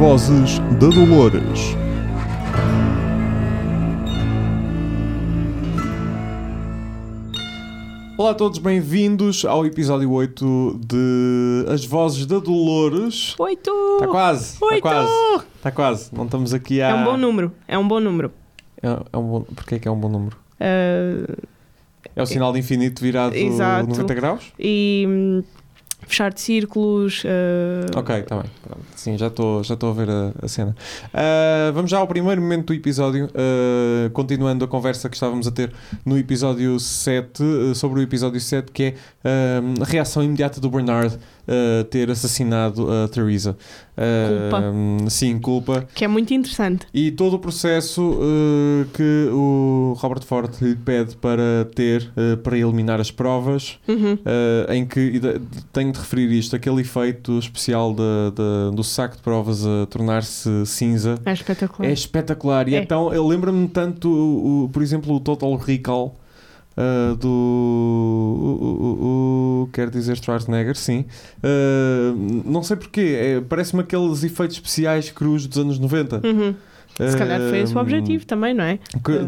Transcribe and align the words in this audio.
vozes 0.00 0.58
da 0.80 0.88
Dolores. 0.88 1.76
Olá 8.16 8.30
a 8.30 8.34
todos, 8.34 8.58
bem-vindos 8.58 9.44
ao 9.44 9.66
episódio 9.66 10.10
8 10.10 10.80
de 10.86 11.66
As 11.70 11.84
Vozes 11.84 12.24
da 12.24 12.38
Dolores. 12.38 13.38
Oito! 13.38 13.70
Está 13.96 14.06
quase, 14.06 14.54
está 14.54 14.80
quase, 14.80 15.12
está 15.56 15.70
quase. 15.70 16.14
Não 16.14 16.24
estamos 16.24 16.54
aqui 16.54 16.80
a... 16.80 16.88
É 16.88 16.94
um 16.94 17.04
bom 17.04 17.16
número, 17.18 17.52
é 17.68 17.76
um 17.78 17.86
bom 17.86 18.00
número. 18.00 18.32
É, 18.82 18.88
é 19.12 19.16
um 19.18 19.22
bom... 19.22 19.42
Porquê 19.42 19.78
que 19.78 19.86
é 19.86 19.90
um 19.90 20.00
bom 20.00 20.08
número? 20.08 20.34
Ah, 20.58 21.36
É 22.16 22.22
o 22.22 22.26
sinal 22.26 22.54
de 22.54 22.58
infinito 22.58 23.02
virado 23.02 23.36
Exato. 23.36 23.86
90 23.86 24.14
graus? 24.14 24.44
e 24.58 25.04
hum, 25.06 25.42
fechar 26.10 26.32
de 26.32 26.40
círculos. 26.40 27.22
ah, 27.26 27.98
Ok, 27.98 28.14
está 28.16 28.36
bem. 28.36 28.50
Sim, 28.94 29.16
já 29.16 29.28
estou 29.28 29.64
já 29.64 29.74
a 29.74 29.92
ver 29.92 30.10
a, 30.10 30.32
a 30.42 30.48
cena. 30.48 30.76
Ah, 31.14 31.70
vamos 31.72 31.90
já 31.90 31.98
ao 31.98 32.06
primeiro 32.06 32.40
momento 32.40 32.66
do 32.66 32.74
episódio, 32.74 33.30
ah, 33.34 34.10
continuando 34.12 34.64
a 34.64 34.68
conversa 34.68 35.08
que 35.08 35.16
estávamos 35.16 35.46
a 35.46 35.50
ter 35.50 35.72
no 36.04 36.18
episódio 36.18 36.78
7, 36.78 37.42
ah, 37.42 37.74
sobre 37.74 38.00
o 38.00 38.02
episódio 38.02 38.40
7, 38.40 38.70
que 38.72 38.82
é 38.82 38.94
a 39.80 39.84
reação 39.84 40.22
imediata 40.22 40.60
do 40.60 40.68
Bernard 40.70 41.18
ter 41.90 42.08
assassinado 42.10 42.86
a 42.92 43.08
Theresa. 43.08 43.56
Ah, 43.96 44.70
Sim, 45.08 45.38
culpa. 45.38 45.86
Que 45.94 46.04
é 46.04 46.08
muito 46.08 46.32
interessante. 46.32 46.86
E 46.92 47.10
todo 47.10 47.34
o 47.34 47.38
processo 47.38 48.02
uh, 48.12 48.86
que 48.94 49.28
o 49.32 49.94
Robert 49.98 50.22
Ford 50.24 50.50
lhe 50.62 50.74
pede 50.76 51.16
para 51.16 51.66
ter 51.74 52.10
uh, 52.16 52.36
para 52.38 52.56
eliminar 52.56 53.00
as 53.00 53.10
provas, 53.10 53.78
Uhum. 53.88 54.14
uh, 54.14 54.72
em 54.72 54.86
que 54.86 55.00
e 55.00 55.18
de- 55.18 55.38
de 56.00 56.04
referir 56.04 56.30
isto, 56.32 56.54
aquele 56.56 56.80
efeito 56.80 57.38
especial 57.38 57.92
da- 57.94 58.30
da- 58.34 58.70
do 58.74 58.82
saco 58.84 59.16
de 59.16 59.22
provas 59.22 59.64
a 59.66 59.86
tornar-se 59.86 60.48
cinza. 60.66 61.14
É 61.24 61.32
espetacular. 61.32 61.88
É 61.88 61.92
espetacular. 61.92 62.68
E 62.68 62.74
É. 62.74 62.82
então 62.82 63.12
eu 63.12 63.26
lembro-me 63.26 63.68
tanto, 63.68 64.08
o, 64.08 64.64
o- 64.64 64.68
por 64.68 64.82
exemplo, 64.82 65.14
o 65.14 65.20
Total 65.20 65.54
Recall 65.56 66.16
uh, 66.76 67.14
do. 67.16 67.28
O, 67.28 68.64
o- 68.64 68.84
o- 68.84 69.62
o- 69.64 69.68
quer 69.72 69.90
dizer 69.90 70.16
Schwarzenegger, 70.16 70.76
sim. 70.76 71.04
Uh, 71.38 72.42
não 72.44 72.62
sei 72.62 72.76
porquê, 72.76 73.16
é, 73.18 73.40
parece-me 73.40 73.82
aqueles 73.82 74.22
efeitos 74.24 74.56
especiais 74.56 75.10
cruz 75.10 75.46
dos 75.46 75.58
anos 75.58 75.78
90. 75.78 76.20
Uhum. 76.26 76.54
Se 77.08 77.16
calhar 77.16 77.40
foi 77.48 77.58
esse 77.60 77.74
o 77.74 77.78
objetivo 77.80 78.26
também, 78.26 78.52
não 78.54 78.64
é? 78.64 78.78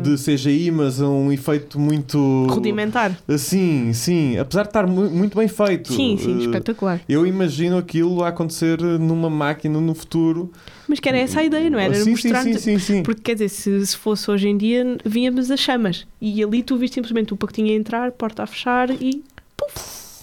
De 0.02 0.16
CGI, 0.16 0.70
mas 0.70 1.00
é 1.00 1.04
um 1.04 1.32
efeito 1.32 1.78
muito. 1.78 2.46
Rudimentar. 2.50 3.16
Sim, 3.38 3.92
sim. 3.92 4.36
Apesar 4.38 4.62
de 4.62 4.68
estar 4.68 4.86
mu- 4.86 5.10
muito 5.10 5.36
bem 5.38 5.48
feito. 5.48 5.92
Sim, 5.92 6.16
sim, 6.18 6.36
Uh, 6.36 6.40
espetacular. 6.40 7.00
Eu 7.08 7.26
imagino 7.26 7.76
aquilo 7.78 8.22
a 8.22 8.28
acontecer 8.28 8.80
numa 8.80 9.30
máquina 9.30 9.80
no 9.80 9.94
futuro. 9.94 10.50
Mas 10.88 11.00
que 11.00 11.08
era 11.08 11.18
essa 11.18 11.40
a 11.40 11.44
ideia, 11.44 11.70
não 11.70 11.78
era? 11.78 11.94
sim, 11.94 12.04
sim, 12.04 12.10
mostrar 12.10 12.42
sim, 12.42 12.54
sim, 12.58 12.78
sim. 12.78 13.02
Porque 13.02 13.22
quer 13.22 13.34
dizer, 13.34 13.48
se, 13.48 13.86
se 13.86 13.96
fosse 13.96 14.30
hoje 14.30 14.48
em 14.48 14.56
dia, 14.56 14.98
víamos 15.04 15.50
as 15.50 15.60
chamas. 15.60 16.06
E 16.20 16.42
ali 16.42 16.62
tu 16.62 16.76
viste 16.76 16.94
simplesmente 16.94 17.32
o 17.32 17.36
pacotinho 17.36 17.72
a 17.72 17.74
entrar, 17.76 18.12
porta 18.12 18.42
a 18.42 18.46
fechar 18.46 18.90
e. 18.90 19.22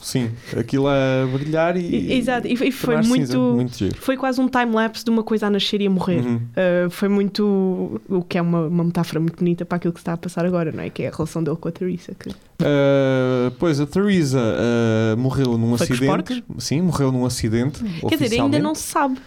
Sim, 0.09 0.31
aquilo 0.57 0.88
a 0.88 1.27
brilhar 1.31 1.77
e. 1.77 2.13
Exato. 2.13 2.47
E, 2.47 2.53
e 2.53 2.71
foi 2.71 2.95
muito. 2.97 3.27
cinza. 3.27 3.38
Muito. 3.38 3.95
Foi 3.97 4.17
quase 4.17 4.41
um 4.41 4.47
time-lapse 4.47 5.05
de 5.05 5.11
uma 5.11 5.21
coisa 5.21 5.45
a 5.45 5.49
nascer 5.52 5.81
e 5.81 5.85
a 5.85 5.89
morrer. 5.89 6.25
Uhum. 6.25 6.35
Uh, 6.38 6.89
foi 6.89 7.07
muito. 7.07 8.02
O 8.09 8.23
que 8.23 8.39
é 8.39 8.41
uma, 8.41 8.65
uma 8.65 8.83
metáfora 8.83 9.19
muito 9.19 9.37
bonita 9.37 9.65
para 9.65 9.75
aquilo 9.75 9.93
que 9.93 9.99
está 9.99 10.13
a 10.13 10.17
passar 10.17 10.45
agora, 10.45 10.71
não 10.71 10.81
é? 10.81 10.89
Que 10.89 11.03
é 11.03 11.09
a 11.09 11.11
relação 11.11 11.43
dele 11.43 11.57
com 11.57 11.67
a 11.67 11.71
Teresa. 11.71 12.15
Que... 12.17 12.30
Uh, 12.30 13.52
pois 13.59 13.80
a 13.80 13.85
Theresa 13.85 14.39
uh, 14.39 15.17
morreu 15.17 15.57
num 15.59 15.77
Foi 15.77 15.85
acidente. 15.85 16.43
Sim, 16.57 16.81
morreu 16.81 17.11
num 17.11 17.23
acidente. 17.23 17.83
Quer 18.07 18.17
dizer, 18.17 18.41
ainda 18.41 18.57
não 18.57 18.73
se 18.73 18.83
sabe. 18.83 19.17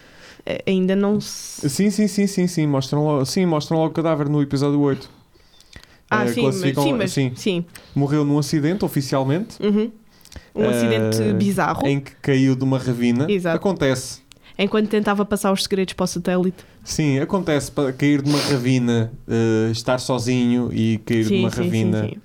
Ainda 0.66 0.96
não 0.96 1.20
se. 1.20 1.70
Sim, 1.70 1.90
sim, 1.90 2.08
sim, 2.08 2.26
sim, 2.26 2.48
sim. 2.48 2.66
Mostram 2.66 3.04
logo, 3.04 3.24
sim, 3.24 3.46
mostram 3.46 3.78
logo 3.78 3.92
o 3.92 3.94
cadáver 3.94 4.28
no 4.28 4.42
episódio 4.42 4.80
8. 4.80 5.22
Ah, 6.12 6.26
sim, 6.26 6.42
mas, 6.42 6.56
sim, 6.56 6.92
mas 6.92 7.12
sim. 7.12 7.32
sim. 7.34 7.64
Morreu 7.94 8.24
num 8.24 8.38
acidente, 8.38 8.84
oficialmente, 8.84 9.56
Uhum. 9.62 9.90
Um 10.54 10.62
Uh, 10.64 10.68
acidente 10.70 11.32
bizarro. 11.34 11.86
em 11.86 11.98
que 12.00 12.12
caiu 12.22 12.54
de 12.54 12.62
uma 12.64 12.78
ravina. 12.78 13.26
Exato. 13.30 13.56
Acontece. 13.56 14.20
Enquanto 14.58 14.88
tentava 14.88 15.24
passar 15.24 15.50
os 15.52 15.62
segredos 15.62 15.94
para 15.94 16.04
o 16.04 16.06
satélite. 16.06 16.64
Sim, 16.84 17.18
acontece 17.20 17.70
para 17.72 17.92
cair 17.92 18.20
de 18.22 18.28
uma 18.28 18.38
ravina, 18.38 19.10
uh, 19.26 19.70
estar 19.72 19.98
sozinho 19.98 20.70
e 20.72 20.98
cair 21.06 21.22
de 21.22 21.28
Sim, 21.28 21.40
uma 21.40 21.50
sim, 21.50 21.56
sim, 21.56 21.62
ravina. 21.64 22.04
sim. 22.08 22.16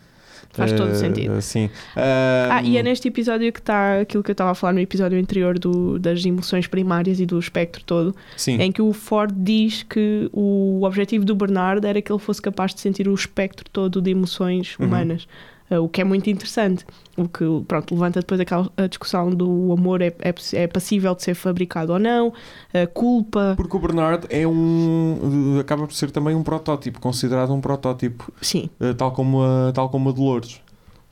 Faz 0.51 0.71
todo 0.71 0.91
uh, 0.91 0.95
sentido. 0.95 1.39
Sim. 1.41 1.69
Ah, 1.95 2.61
e 2.63 2.77
é 2.77 2.83
neste 2.83 3.07
episódio 3.07 3.53
que 3.53 3.59
está 3.59 4.01
aquilo 4.01 4.23
que 4.23 4.31
eu 4.31 4.33
estava 4.33 4.51
a 4.51 4.55
falar 4.55 4.73
no 4.73 4.79
episódio 4.79 5.19
anterior 5.19 5.59
do, 5.59 5.99
das 5.99 6.25
emoções 6.25 6.65
primárias 6.65 7.19
e 7.19 7.27
do 7.27 7.37
espectro 7.37 7.83
todo, 7.85 8.15
Sim. 8.35 8.59
em 8.59 8.71
que 8.71 8.81
o 8.81 8.91
Ford 8.91 9.31
diz 9.35 9.83
que 9.83 10.27
o 10.33 10.81
objetivo 10.83 11.23
do 11.23 11.35
Bernard 11.35 11.85
era 11.85 12.01
que 12.01 12.11
ele 12.11 12.19
fosse 12.19 12.41
capaz 12.41 12.73
de 12.73 12.81
sentir 12.81 13.07
o 13.07 13.13
espectro 13.13 13.65
todo 13.71 14.01
de 14.01 14.09
emoções 14.09 14.75
Uhum. 14.79 14.87
humanas, 14.87 15.27
Ah, 15.31 15.56
o 15.71 15.89
que 15.89 16.01
é 16.01 16.03
muito 16.03 16.29
interessante. 16.29 16.85
O 17.17 17.27
que 17.27 17.43
pronto, 17.67 17.93
levanta 17.93 18.19
depois 18.19 18.39
aquela 18.39 18.71
a 18.77 18.87
discussão 18.87 19.29
do 19.29 19.73
amor 19.73 20.01
é, 20.01 20.13
é, 20.19 20.33
é 20.53 20.67
passível 20.67 21.13
de 21.15 21.23
ser 21.23 21.33
fabricado 21.33 21.93
ou 21.93 21.99
não, 21.99 22.31
a 22.73 22.87
culpa. 22.87 23.53
Porque 23.57 23.75
o 23.75 23.79
Bernard 23.79 24.27
é 24.29 24.47
um. 24.47 25.57
acaba 25.59 25.85
por 25.87 25.93
ser 25.93 26.11
também 26.11 26.35
um 26.35 26.43
protótipo, 26.43 26.99
considerado 26.99 27.53
um 27.53 27.59
protótipo, 27.59 28.31
Sim, 28.41 28.69
uh, 28.79 28.93
tal 28.93 29.11
como 29.11 29.41
a, 29.41 29.71
tal 29.73 29.89
como 29.89 30.09
a 30.09 30.11
Dolores, 30.11 30.61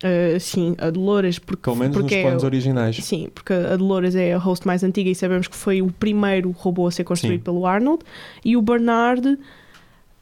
ah, 0.04 0.40
sim, 0.40 0.76
a 0.78 0.90
Dolores, 0.90 1.40
porque, 1.40 1.64
pelo 1.64 1.76
menos 1.76 1.96
nos 1.96 2.04
porque 2.04 2.16
é- 2.16 2.22
planos 2.24 2.44
originais. 2.44 2.98
Sim, 2.98 3.30
porque 3.34 3.54
a 3.54 3.76
Dolores 3.76 4.16
é 4.16 4.34
a 4.34 4.38
host 4.38 4.68
mais 4.68 4.84
antiga 4.84 5.10
e 5.10 5.16
sabemos 5.16 5.48
que 5.48 5.56
foi 5.56 5.82
o 5.82 5.92
primeiro 5.92 6.52
robô 6.52 6.88
a 6.88 6.92
ser 6.92 7.04
construído 7.04 7.40
Sim. 7.40 7.44
pelo 7.44 7.66
Arnold. 7.66 8.04
E 8.44 8.56
o 8.56 8.62
Bernard, 8.62 9.38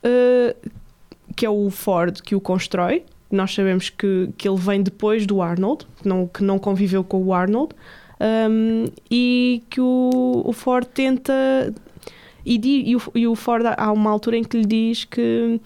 eh, 0.03 0.55
que 1.35 1.45
é 1.45 1.49
o 1.49 1.69
Ford 1.69 2.21
que 2.21 2.35
o 2.35 2.41
constrói, 2.41 3.03
nós 3.35 3.53
sabemos 3.53 3.89
que, 3.89 4.29
que 4.37 4.47
ele 4.47 4.57
vem 4.59 4.81
depois 4.83 5.25
do 5.25 5.41
Arnold, 5.41 5.85
que 6.01 6.07
não, 6.07 6.27
que 6.27 6.43
não 6.43 6.59
conviveu 6.59 7.03
com 7.03 7.21
o 7.23 7.33
Arnold, 7.33 7.73
um, 8.49 8.85
e 9.09 9.63
que 9.69 9.81
o, 9.81 10.41
o 10.45 10.53
Ford 10.53 10.85
tenta. 10.93 11.33
E, 12.45 12.89
e 12.91 12.95
o, 12.95 13.01
e 13.15 13.27
o 13.27 13.35
Ford, 13.35 13.65
há 13.77 13.91
uma 13.91 14.11
altura 14.11 14.37
em 14.37 14.43
que 14.43 14.57
lhe 14.57 14.65
diz 14.65 15.05
que. 15.05 15.59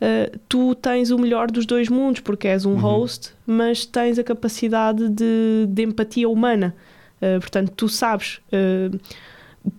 eh, 0.00 0.32
tu 0.48 0.74
tens 0.74 1.10
o 1.12 1.18
melhor 1.18 1.48
dos 1.50 1.64
dois 1.64 1.88
mundos 1.88 2.20
porque 2.20 2.48
és 2.48 2.64
um 2.66 2.72
Uhum. 2.72 2.78
host, 2.78 3.34
mas 3.46 3.86
tens 3.86 4.18
a 4.18 4.24
capacidade 4.24 5.08
de, 5.08 5.66
de 5.68 5.82
empatia 5.82 6.28
humana. 6.28 6.74
Uh, 7.20 7.38
portanto, 7.38 7.72
tu 7.76 7.88
sabes, 7.88 8.40
uh, 8.52 8.98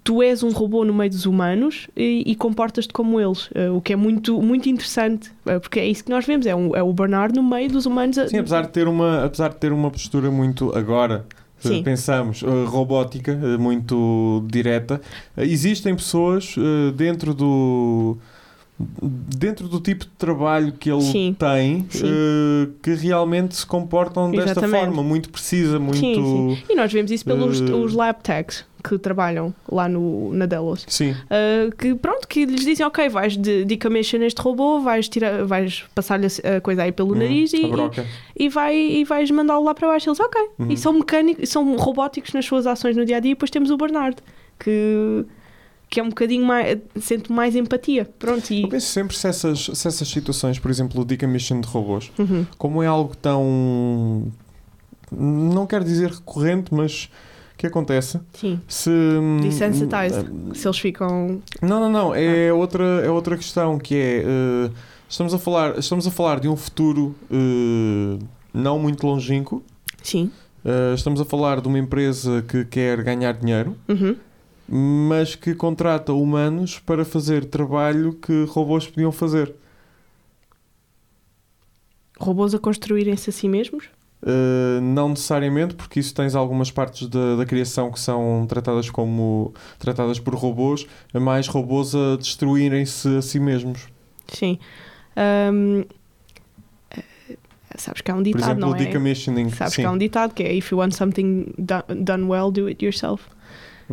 tu 0.04 0.22
és 0.22 0.44
um 0.44 0.52
robô 0.52 0.84
no 0.86 0.94
meio 0.94 1.10
dos 1.10 1.26
humanos 1.26 1.88
e, 1.96 2.24
e 2.26 2.36
comportas-te 2.36 2.94
como 2.94 3.20
eles, 3.20 3.48
uh, 3.48 3.76
o 3.76 3.82
que 3.82 3.94
é 3.94 3.96
muito, 3.96 4.42
muito 4.42 4.70
interessante, 4.70 5.30
uh, 5.46 5.60
porque 5.60 5.80
é 5.80 5.86
isso 5.88 6.04
que 6.04 6.10
nós 6.10 6.26
vemos: 6.26 6.46
é, 6.46 6.56
um, 6.56 6.76
é 6.76 6.82
o 6.84 6.94
Bernard 6.94 7.36
no 7.36 7.44
meio 7.44 7.70
dos 7.70 7.86
humanos. 7.86 8.18
a- 8.18 8.28
Sim, 8.28 8.38
apesar 8.38 8.62
de 8.64 8.70
ter 8.70 8.88
uma, 8.88 9.26
apesar 9.26 9.50
de 9.50 9.58
ter 9.58 9.72
uma 9.72 9.90
postura 9.92 10.30
muito 10.32 10.76
agora. 10.78 11.26
se 11.60 11.70
Sim. 11.70 11.84
Pensamos, 11.84 12.42
robótica, 12.68 13.34
muito 13.58 14.44
direta. 14.48 15.00
Existem 15.38 15.96
pessoas 15.96 16.56
dentro 16.96 17.34
do 17.34 18.18
dentro 18.80 19.68
do 19.68 19.80
tipo 19.80 20.06
de 20.06 20.12
trabalho 20.12 20.74
que 20.74 20.92
ele 20.92 21.02
Sim. 21.02 21.36
tem 21.38 21.86
Sim. 21.90 22.06
uh, 22.06 22.72
que 22.82 22.94
realmente 22.94 23.56
se 23.56 23.66
comportam 23.66 24.32
desta 24.32 24.52
Exatamente. 24.52 24.86
forma, 24.86 25.04
muito 25.04 25.30
precisa, 25.30 25.80
muito 25.80 26.00
Sim, 26.00 26.16
sim. 26.16 26.64
E 26.70 26.76
nós 26.76 26.92
vemos 26.92 27.12
isso 27.12 27.24
pelos 27.24 27.62
Uh, 27.62 27.76
os 27.78 27.94
lab 27.94 28.22
techs 28.22 28.66
que 28.84 28.98
trabalham 28.98 29.54
lá 29.72 29.88
no, 29.88 30.34
na 30.34 30.46
Delos. 30.46 30.86
Sim. 30.90 31.12
Uh, 31.12 31.74
que 31.78 31.96
pronto, 31.96 32.28
que 32.28 32.46
lhes 32.46 32.66
dizem, 32.66 32.86
ok, 32.86 33.08
vais 33.08 33.38
de, 33.38 33.64
decommission 33.64 34.22
este 34.24 34.42
robô, 34.42 34.82
vais, 34.82 35.08
tirar, 35.08 35.46
vais 35.46 35.86
passar-lhe 35.96 36.28
a 36.28 36.60
coisa 36.60 36.84
aí 36.84 36.92
pelo 36.92 37.12
Uhum, 37.12 37.20
nariz 37.20 37.54
e, 37.54 37.62
e, 38.36 38.50
vai, 38.50 38.76
e 38.76 39.04
vais 39.06 39.32
mandá-lo 39.32 39.64
lá 39.64 39.74
para 39.74 39.88
baixo. 39.88 40.10
Eles, 40.10 40.20
ok. 40.20 40.42
Uhum. 40.60 40.72
E 40.72 40.78
são 40.78 40.94
mecânicos, 40.94 41.48
são 41.50 41.76
robóticos 41.78 42.34
nas 42.34 42.46
suas 42.46 42.68
ações 42.68 42.98
no 42.98 43.06
dia 43.06 43.18
a 43.18 43.20
dia. 43.20 43.32
E 43.32 43.36
depois 43.36 43.50
temos 43.50 43.72
o 43.72 43.78
Bernard, 43.78 44.18
que, 44.60 45.26
que 45.94 46.00
é 46.00 46.04
um 46.04 46.10
bocadinho 46.10 46.44
mais. 46.44 46.80
sente 47.00 47.32
mais 47.32 47.56
empatia. 47.56 48.10
Pronto, 48.18 48.50
e. 48.52 48.64
Eu 48.64 48.70
penso 48.70 48.88
sempre 48.88 49.16
se 49.16 49.28
essas, 49.28 49.66
se 49.72 49.88
essas 49.88 50.08
situações, 50.08 50.58
por 50.58 50.72
exemplo, 50.72 51.00
o 51.02 51.06
decommission 51.06 51.62
de 51.62 51.68
robôs, 51.68 52.12
Uhum. 52.18 52.48
como 52.58 52.82
é 52.82 52.88
algo 52.88 53.16
tão. 53.16 54.24
não 55.12 55.68
quero 55.68 55.84
dizer 55.86 56.10
recorrente, 56.10 56.74
mas 56.74 57.10
que 57.56 57.68
acontece. 57.68 58.20
Sim, 58.34 58.60
Se. 58.68 58.90
Desensitized. 59.42 60.26
se 60.56 60.68
eles 60.68 60.80
ficam. 60.80 61.40
Não, 61.62 61.80
não, 61.80 61.92
não. 61.92 62.16
É, 62.16 62.50
Ah. 62.50 62.56
outra, 62.56 62.84
é 63.06 63.10
outra 63.12 63.38
questão 63.38 63.78
que 63.78 63.94
é. 63.96 64.24
eh, 64.26 64.72
estamos, 65.08 65.32
a 65.34 65.38
falar, 65.38 65.78
estamos 65.78 66.08
a 66.08 66.12
falar 66.12 66.40
de 66.40 66.48
um 66.48 66.56
futuro 66.56 67.14
eh, 67.32 68.18
não 68.52 68.80
muito 68.80 69.06
longínquo. 69.06 69.62
Sim. 70.02 70.32
Eh, 70.66 70.94
estamos 70.96 71.22
a 71.22 71.26
falar 71.26 71.62
de 71.62 71.68
uma 71.68 71.78
empresa 71.78 72.44
que 72.48 72.66
quer 72.66 73.04
ganhar 73.04 73.34
dinheiro, 73.34 73.76
Uhum. 73.88 74.16
Mas 74.68 75.36
que 75.36 75.54
contrata 75.54 76.14
humanos 76.14 76.80
para 76.80 77.04
fazer 77.04 77.46
trabalho 77.46 78.14
que 78.14 78.46
robôs 78.46 78.88
podiam 78.88 79.12
fazer. 79.12 79.54
Robôs 82.20 82.54
a 82.54 82.60
construírem-se 82.60 83.30
a 83.30 83.34
si 83.34 83.48
mesmos. 83.48 83.90
Uh, 84.22 84.80
não 84.80 85.10
necessariamente, 85.10 85.76
porque 85.76 86.00
isso 86.00 86.16
tens 86.16 86.34
algumas 86.34 86.72
partes 86.72 87.08
da, 87.08 87.36
da 87.36 87.46
criação 87.46 87.92
que 87.92 88.00
são 88.00 88.46
tratadas 88.48 88.90
como 88.90 89.54
tratadas 89.78 90.18
por 90.18 90.34
robôs, 90.34 90.88
mais 91.14 91.48
robôs 91.48 91.94
a 91.94 92.16
destruírem-se 92.16 93.18
a 93.18 93.22
si 93.22 93.38
mesmos. 93.38 93.88
Sim. 94.30 94.58
Um, 95.52 95.84
sabes 97.76 98.02
que 98.02 98.12
há 98.12 98.16
um 98.16 98.24
ditado, 98.24 98.40
por 98.40 98.46
exemplo, 98.46 98.62
não 98.62 98.72
o 98.72 98.76
é? 98.76 99.50
Sabes 99.50 99.74
sim. 99.74 99.82
que 99.82 99.88
há 99.88 99.92
um 99.92 99.98
ditado 99.98 100.34
que 100.34 100.44
é 100.44 100.54
If 100.54 100.72
you 100.72 100.78
want 100.78 100.94
something 100.94 101.54
do- 101.58 101.96
done 101.96 102.24
well, 102.24 102.50
do 102.50 102.68
it 102.68 102.84
yourself. 102.84 103.26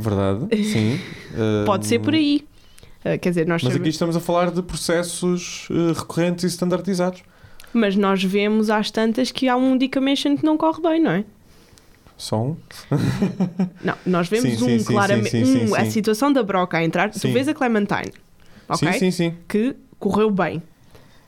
Verdade, 0.00 0.64
sim. 0.64 0.98
Pode 1.66 1.86
ser 1.86 1.98
por 2.00 2.14
aí. 2.14 2.44
Uh, 3.04 3.18
quer 3.18 3.30
dizer, 3.30 3.46
nós 3.46 3.62
Mas 3.62 3.72
sabemos- 3.72 3.80
aqui 3.80 3.88
estamos 3.90 4.16
a 4.16 4.20
falar 4.20 4.50
de 4.50 4.62
processos 4.62 5.68
uh, 5.70 5.92
recorrentes 5.92 6.44
e 6.44 6.48
standardizados. 6.48 7.22
Mas 7.72 7.96
nós 7.96 8.22
vemos 8.22 8.68
às 8.68 8.90
tantas 8.90 9.30
que 9.30 9.48
há 9.48 9.56
um 9.56 9.76
decommission 9.78 10.36
que 10.36 10.44
não 10.44 10.56
corre 10.58 10.82
bem, 10.82 11.00
não 11.00 11.10
é? 11.12 11.24
Só 12.18 12.42
um. 12.42 12.56
Não, 13.82 13.94
nós 14.04 14.28
vemos 14.28 14.58
Sim, 14.58 14.74
um 14.74 14.78
sim, 14.78 14.84
claramente. 14.84 15.30
sim, 15.30 15.68
um, 15.70 15.74
A 15.74 15.86
situação 15.86 16.30
da 16.30 16.42
Broca 16.42 16.76
a 16.76 16.84
entrar, 16.84 17.10
tu 17.10 17.18
vês 17.32 17.48
a 17.48 17.54
Clementine, 17.54 18.12
ok? 18.68 18.92
Sim, 18.92 18.98
sim, 18.98 19.10
sim. 19.10 19.34
Que 19.48 19.74
correu 19.98 20.30
bem. 20.30 20.62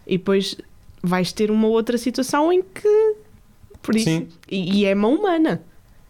E 0.07 0.19
depois 0.19 0.55
vais 1.03 1.33
ter 1.33 1.51
uma 1.51 1.67
outra 1.69 1.97
situação 1.97 2.53
em 2.53 2.61
que. 2.63 3.15
Por 3.81 3.97
isso, 3.97 4.05
Sim. 4.05 4.29
E, 4.51 4.81
e 4.81 4.85
é 4.85 4.95
mão 4.95 5.15
humana. 5.15 5.63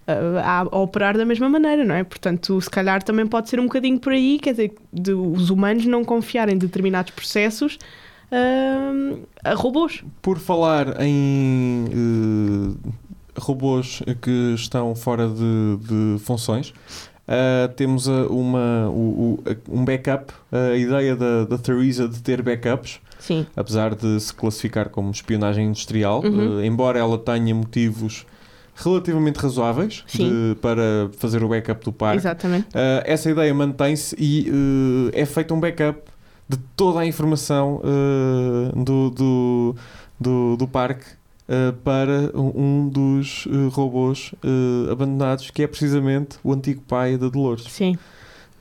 A, 0.06 0.60
a 0.60 0.78
operar 0.78 1.16
da 1.16 1.24
mesma 1.24 1.48
maneira, 1.48 1.84
não 1.84 1.94
é? 1.94 2.02
Portanto, 2.02 2.60
se 2.60 2.68
calhar 2.68 3.02
também 3.04 3.24
pode 3.26 3.48
ser 3.48 3.60
um 3.60 3.64
bocadinho 3.64 4.00
por 4.00 4.12
aí, 4.12 4.38
quer 4.40 4.50
dizer, 4.50 4.74
de 4.92 5.12
os 5.12 5.48
humanos 5.48 5.86
não 5.86 6.04
confiarem 6.04 6.56
em 6.56 6.58
determinados 6.58 7.12
processos 7.12 7.78
hum, 8.32 9.22
a 9.44 9.54
robôs. 9.54 10.02
Por 10.20 10.38
falar 10.38 11.00
em 11.00 11.84
uh, 11.92 12.76
robôs 13.38 14.02
que 14.20 14.54
estão 14.54 14.94
fora 14.94 15.28
de, 15.28 15.76
de 16.16 16.18
funções, 16.24 16.70
uh, 16.70 17.72
temos 17.76 18.06
uh, 18.08 18.26
uma, 18.30 18.88
um 18.90 19.84
backup. 19.84 20.32
A 20.50 20.76
ideia 20.76 21.14
da, 21.14 21.44
da 21.44 21.58
Theresa 21.58 22.08
de 22.08 22.20
ter 22.20 22.42
backups, 22.42 23.00
Sim. 23.18 23.46
apesar 23.54 23.94
de 23.94 24.18
se 24.18 24.34
classificar 24.34 24.88
como 24.88 25.10
espionagem 25.10 25.66
industrial, 25.68 26.22
Uhum. 26.24 26.56
uh, 26.58 26.64
embora 26.64 26.98
ela 26.98 27.18
tenha 27.18 27.54
motivos 27.54 28.26
relativamente 28.74 29.36
razoáveis 29.36 30.04
de- 30.08 30.56
para 30.60 31.10
fazer 31.18 31.42
o 31.44 31.48
backup 31.48 31.84
do 31.84 31.92
parque. 31.92 32.18
Exatamente. 32.18 32.68
Uh, 32.68 33.02
essa 33.04 33.30
ideia 33.30 33.52
mantém-se 33.54 34.16
e 34.18 34.50
uh, 34.50 35.10
é 35.12 35.24
feito 35.26 35.54
um 35.54 35.60
backup 35.60 36.00
de 36.48 36.56
toda 36.76 37.00
a 37.00 37.06
informação 37.06 37.80
uh, 37.84 38.84
do, 38.84 39.10
do, 39.10 39.76
do, 40.20 40.56
do 40.56 40.68
parque 40.68 41.04
para 41.84 42.30
um 42.34 42.88
dos 42.88 43.46
robôs 43.72 44.30
abandonados, 44.90 45.50
que 45.50 45.62
é 45.62 45.66
precisamente 45.66 46.38
o 46.42 46.50
antigo 46.52 46.80
pai 46.88 47.18
da 47.18 47.28
Dolores, 47.28 47.64
Sim. 47.68 47.98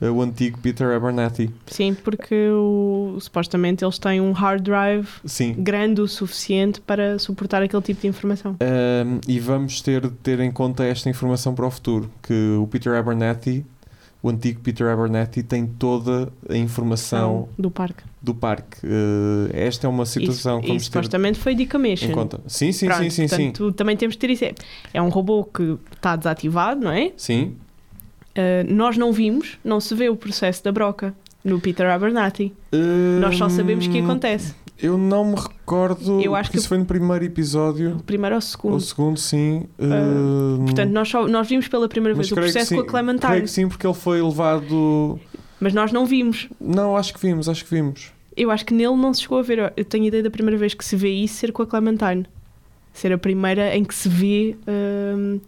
Uh, 0.01 0.06
o 0.12 0.21
antigo 0.21 0.57
Peter 0.59 0.88
Abernathy. 0.95 1.50
Sim, 1.68 1.94
porque 1.94 2.50
o- 2.50 3.18
supostamente 3.19 3.83
eles 3.83 3.98
têm 4.00 4.19
um 4.21 4.31
hard 4.31 4.62
drive 4.63 5.07
Sim. 5.25 5.53
grande 5.57 6.01
o 6.01 6.07
suficiente 6.07 6.81
para 6.81 7.18
suportar 7.19 7.62
aquele 7.63 7.81
tipo 7.81 8.01
de 8.01 8.07
informação. 8.07 8.56
Um, 8.62 9.19
e 9.27 9.39
vamos 9.39 9.81
ter 9.81 10.01
de 10.01 10.09
ter 10.09 10.39
em 10.39 10.51
conta 10.51 10.83
esta 10.83 11.09
informação 11.09 11.53
para 11.53 11.65
o 11.65 11.71
futuro, 11.71 12.09
que 12.24 12.56
o 12.59 12.68
Peter 12.68 12.94
Abernathy, 12.95 13.65
o 14.24 14.30
antigo 14.30 14.59
Peter 14.62 14.88
Abernathy, 14.88 15.42
tem 15.42 15.65
toda 15.65 16.31
a 16.47 16.56
informação 16.56 17.50
do 17.57 17.71
parque. 17.71 18.04
do 18.21 18.36
parque. 18.36 18.86
Uh, 18.86 19.50
esta 19.51 19.88
é 19.88 19.89
uma 19.89 20.06
situação 20.06 20.59
e, 20.59 20.62
que 20.62 20.65
e 20.65 20.69
vamos 20.69 20.83
ter 20.83 20.94
supostamente 20.94 21.39
foi 21.39 21.54
em 21.54 21.56
decommission. 21.56 22.12
conta. 22.12 22.39
Sim, 22.45 22.71
sim, 22.71 22.86
Pronto, 22.86 23.01
sim, 23.04 23.09
sim, 23.09 23.27
sim. 23.27 23.36
portanto, 23.51 23.71
também 23.74 23.97
temos 23.97 24.13
de 24.15 24.19
ter 24.19 24.30
isso. 24.30 24.45
É- 24.45 24.54
É 24.94 25.01
um 25.01 25.09
robô 25.09 25.44
que 25.44 25.75
está 25.95 26.15
desativado, 26.15 26.81
não 26.81 26.92
é? 26.92 27.12
Sim. 27.18 27.56
Uh, 28.38 28.74
nós 28.74 28.98
não 28.98 29.12
vimos, 29.12 29.57
não 29.63 29.80
se 29.80 29.94
vê 29.94 30.10
o 30.10 30.16
processo 30.16 30.63
da 30.63 30.72
broca 30.72 31.13
no 31.44 31.60
Peter 31.60 31.86
Abernathy. 31.89 32.54
Nós 33.19 33.36
só 33.38 33.50
sabemos 33.50 33.88
que 33.88 34.00
Hum, 34.01 34.06
acontece. 34.06 34.54
Eu 34.81 34.98
não 34.98 35.25
me 35.25 35.36
recordo. 35.36 36.19
Eu 36.22 36.33
acho 36.36 36.50
que- 36.50 36.57
isso 36.57 36.68
foi 36.68 36.78
no 36.78 36.86
primeiro 36.86 37.24
episódio. 37.25 37.98
O 37.98 38.04
primeiro 38.04 38.36
ou 38.36 38.39
o 38.39 38.42
segundo. 38.42 38.75
O 38.75 38.80
segundo, 38.80 39.19
sim. 39.19 39.68
Uh, 39.78 40.63
Portanto, 40.66 40.89
nós, 40.92 41.07
só, 41.10 41.28
nós 41.28 41.48
vimos 41.48 41.68
pela 41.68 41.88
primeira 41.89 42.16
vez 42.16 42.31
o 42.31 42.36
processo 42.36 42.68
sim. 42.69 42.75
com 42.75 42.81
a 42.81 42.86
Clementine, 42.86 43.28
Creio 43.31 43.44
que 43.44 43.50
sim, 43.51 43.68
porque 43.68 43.86
ele 43.86 43.94
foi 43.94 44.22
levado. 44.22 45.19
mas 45.60 45.74
nós 45.74 45.92
não 45.92 46.06
vimos. 46.06 46.48
Não, 46.60 46.95
acho 46.98 47.13
que 47.13 47.19
vimos, 47.19 47.48
acho 47.50 47.63
que 47.66 47.69
vimos. 47.75 48.12
Eu 48.36 48.50
acho 48.50 48.66
que 48.66 48.74
nele 48.74 48.95
não 48.95 49.13
se 49.13 49.22
chegou 49.24 49.38
a 49.39 49.42
ver. 49.44 49.74
Eu 49.75 49.86
tenho 49.86 50.06
a 50.06 50.07
ideia 50.07 50.24
da 50.24 50.31
primeira 50.31 50.57
vez 50.57 50.74
que 50.74 50.86
se 50.86 50.95
vê 50.95 51.10
isso 51.10 51.36
ser 51.36 51.51
com 51.51 51.62
a 51.62 51.68
Clementine. 51.68 52.25
Ser 52.94 53.12
a 53.13 53.18
primeira 53.18 53.75
em 53.75 53.83
que 53.83 53.94
se 53.94 54.07
vê. 54.10 54.56
hum, 54.68 55.39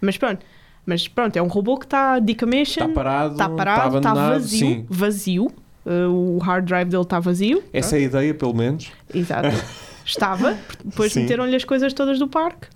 Mas 0.00 0.18
pronto. 0.18 0.44
Mas 0.84 1.06
pronto, 1.06 1.36
é 1.36 1.42
um 1.42 1.46
robô 1.46 1.76
que 1.78 1.86
está 1.86 2.18
decommission, 2.18 2.82
Está 2.88 2.94
parado, 2.94 3.32
está 3.34 3.48
parado, 3.48 3.96
está 3.98 4.10
abandonado. 4.10 4.32
vazio. 4.40 4.58
Sim. 4.68 4.86
Vazio. 4.88 5.52
Uh, 5.84 6.36
o 6.36 6.38
hard 6.38 6.64
drive 6.66 6.88
dele 6.88 7.02
está 7.02 7.18
vazio. 7.20 7.62
Essa 7.72 7.96
é 7.96 8.00
a 8.00 8.02
ideia, 8.02 8.34
pelo 8.34 8.54
menos. 8.54 8.90
Exato. 9.12 9.48
Estava. 10.06 10.56
Depois 10.84 11.14
meteram-lhe 11.14 11.54
as 11.56 11.64
coisas 11.64 11.92
todas 11.92 12.18
do 12.18 12.26
parque. 12.28 12.66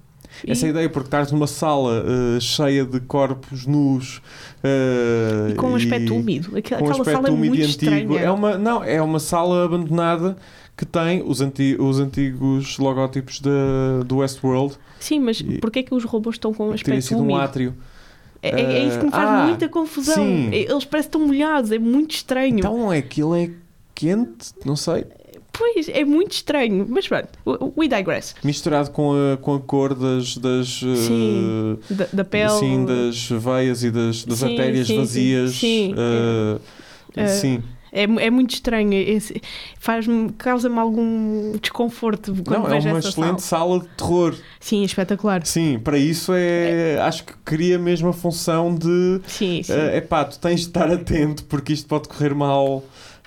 E- 0.45 0.51
Essa 0.53 0.67
é 0.67 0.69
a 0.69 0.71
ideia, 0.71 0.91
porque 0.91 1.07
estás 1.09 1.31
numa 1.33 1.47
sala 1.47 2.03
uh, 2.05 2.41
cheia 2.41 2.85
de 2.85 3.01
corpos 3.01 3.65
nus 3.67 4.19
uh, 4.63 5.51
E 5.51 5.55
com 5.55 5.69
um 5.71 5.75
aspecto 5.77 6.15
úmido. 6.15 6.57
Aquela, 6.57 6.81
com 6.81 6.87
um 6.87 6.91
aquela 6.91 7.03
aspecto 7.03 7.17
sala 7.17 7.29
é 7.29 7.31
úmido 7.33 7.49
muito 7.49 7.61
e 7.63 7.65
antigo. 7.65 7.93
estranha. 8.13 8.21
É 8.21 8.31
uma, 8.31 8.59
não, 8.59 8.85
é 8.85 9.01
uma 9.03 9.19
sala 9.19 9.65
abandonada 9.65 10.37
que 10.77 10.85
tem 10.85 11.23
os, 11.27 11.41
anti, 11.41 11.77
os 11.79 11.99
antigos 11.99 12.77
logótipos 12.79 13.41
da, 13.41 14.03
do 14.05 14.19
Westworld. 14.19 14.75
Sim, 15.01 15.21
mas 15.21 15.41
E- 15.41 15.59
porquê 15.59 15.79
é 15.81 15.83
que 15.83 15.95
os 15.95 16.05
robôs 16.05 16.35
estão 16.37 16.53
com 16.53 16.71
um 16.71 16.73
que 16.75 16.85
teria 16.85 16.99
aspecto 16.99 17.09
sido 17.09 17.21
um 17.21 17.25
úmido? 17.25 17.41
átrio. 17.41 17.75
É, 18.47 18.61
é- 18.61 18.73
é 18.79 18.85
isso 18.87 18.99
que 18.99 19.05
me 19.07 19.11
faz 19.11 19.29
Ah, 19.29 19.47
muita 19.47 19.69
confusão. 19.69 20.15
sim. 20.15 20.49
É- 20.53 20.71
Eles 20.71 20.85
parecem 20.85 21.11
tão 21.11 21.27
molhados, 21.27 21.71
é 21.73 21.79
muito 21.79 22.13
estranho. 22.15 22.59
Então 22.59 22.93
é 22.93 22.99
aquilo 22.99 23.35
é 23.35 23.51
quente, 23.95 24.53
não 24.65 24.77
sei. 24.77 25.05
Pois, 25.53 25.89
é 25.89 26.05
muito 26.05 26.33
estranho. 26.33 26.87
Mas 26.89 27.09
pronto, 27.09 27.29
we- 27.77 27.89
digress. 27.89 28.35
Misturado 28.45 28.91
com 28.91 29.13
a, 29.15 29.37
com 29.39 29.55
a 29.55 29.61
cor 29.61 29.95
das, 29.95 30.37
das, 30.37 30.83
uh, 30.83 30.97
Sim, 30.97 31.79
Da, 31.89 32.07
da 32.13 32.25
pele. 32.25 32.51
sim, 32.51 32.85
das 32.85 33.29
veias 33.31 33.83
e 33.83 33.91
das, 33.91 34.25
das 34.25 34.39
Sim, 34.41 34.51
artérias 34.51 34.87
sim, 34.87 34.93
sim. 34.95 34.99
vazias. 34.99 35.51
Sim, 35.55 35.95
uh, 35.95 36.61
é. 37.17 37.27
sim. 37.29 37.63
É, 37.97 38.27
é 38.27 38.31
muito 38.31 38.55
estranho. 38.55 38.93
Esse- 38.93 39.41
Faz-me, 39.79 40.31
causa-me 40.33 40.79
algum 40.79 41.57
desconforto 41.61 42.35
quando 42.45 42.61
Não, 42.63 42.67
é 42.67 42.71
vejo 42.75 42.89
uma 42.89 42.99
essa 42.99 43.09
excelente 43.09 43.43
sala. 43.43 43.65
sala 43.75 43.81
de 43.81 43.89
terror. 43.97 44.35
Sim, 44.61 44.83
espetacular. 44.83 45.45
Sim, 45.47 45.79
para 45.83 45.97
isso 45.99 46.33
é. 46.35 46.99
Acho 47.03 47.25
que 47.25 47.33
cria 47.45 47.79
mesmo 47.79 48.09
a 48.09 48.13
função 48.13 48.75
de. 48.75 49.21
Sim, 49.27 49.63
sim. 49.63 49.73
É 49.73 50.01
pá, 50.01 50.25
tu 50.25 50.39
tens 50.39 50.61
de 50.61 50.67
estar 50.67 50.91
atento 50.91 51.45
porque 51.45 51.73
isto 51.73 51.87
pode 51.89 52.09
correr 52.09 52.35
mal. 52.35 52.83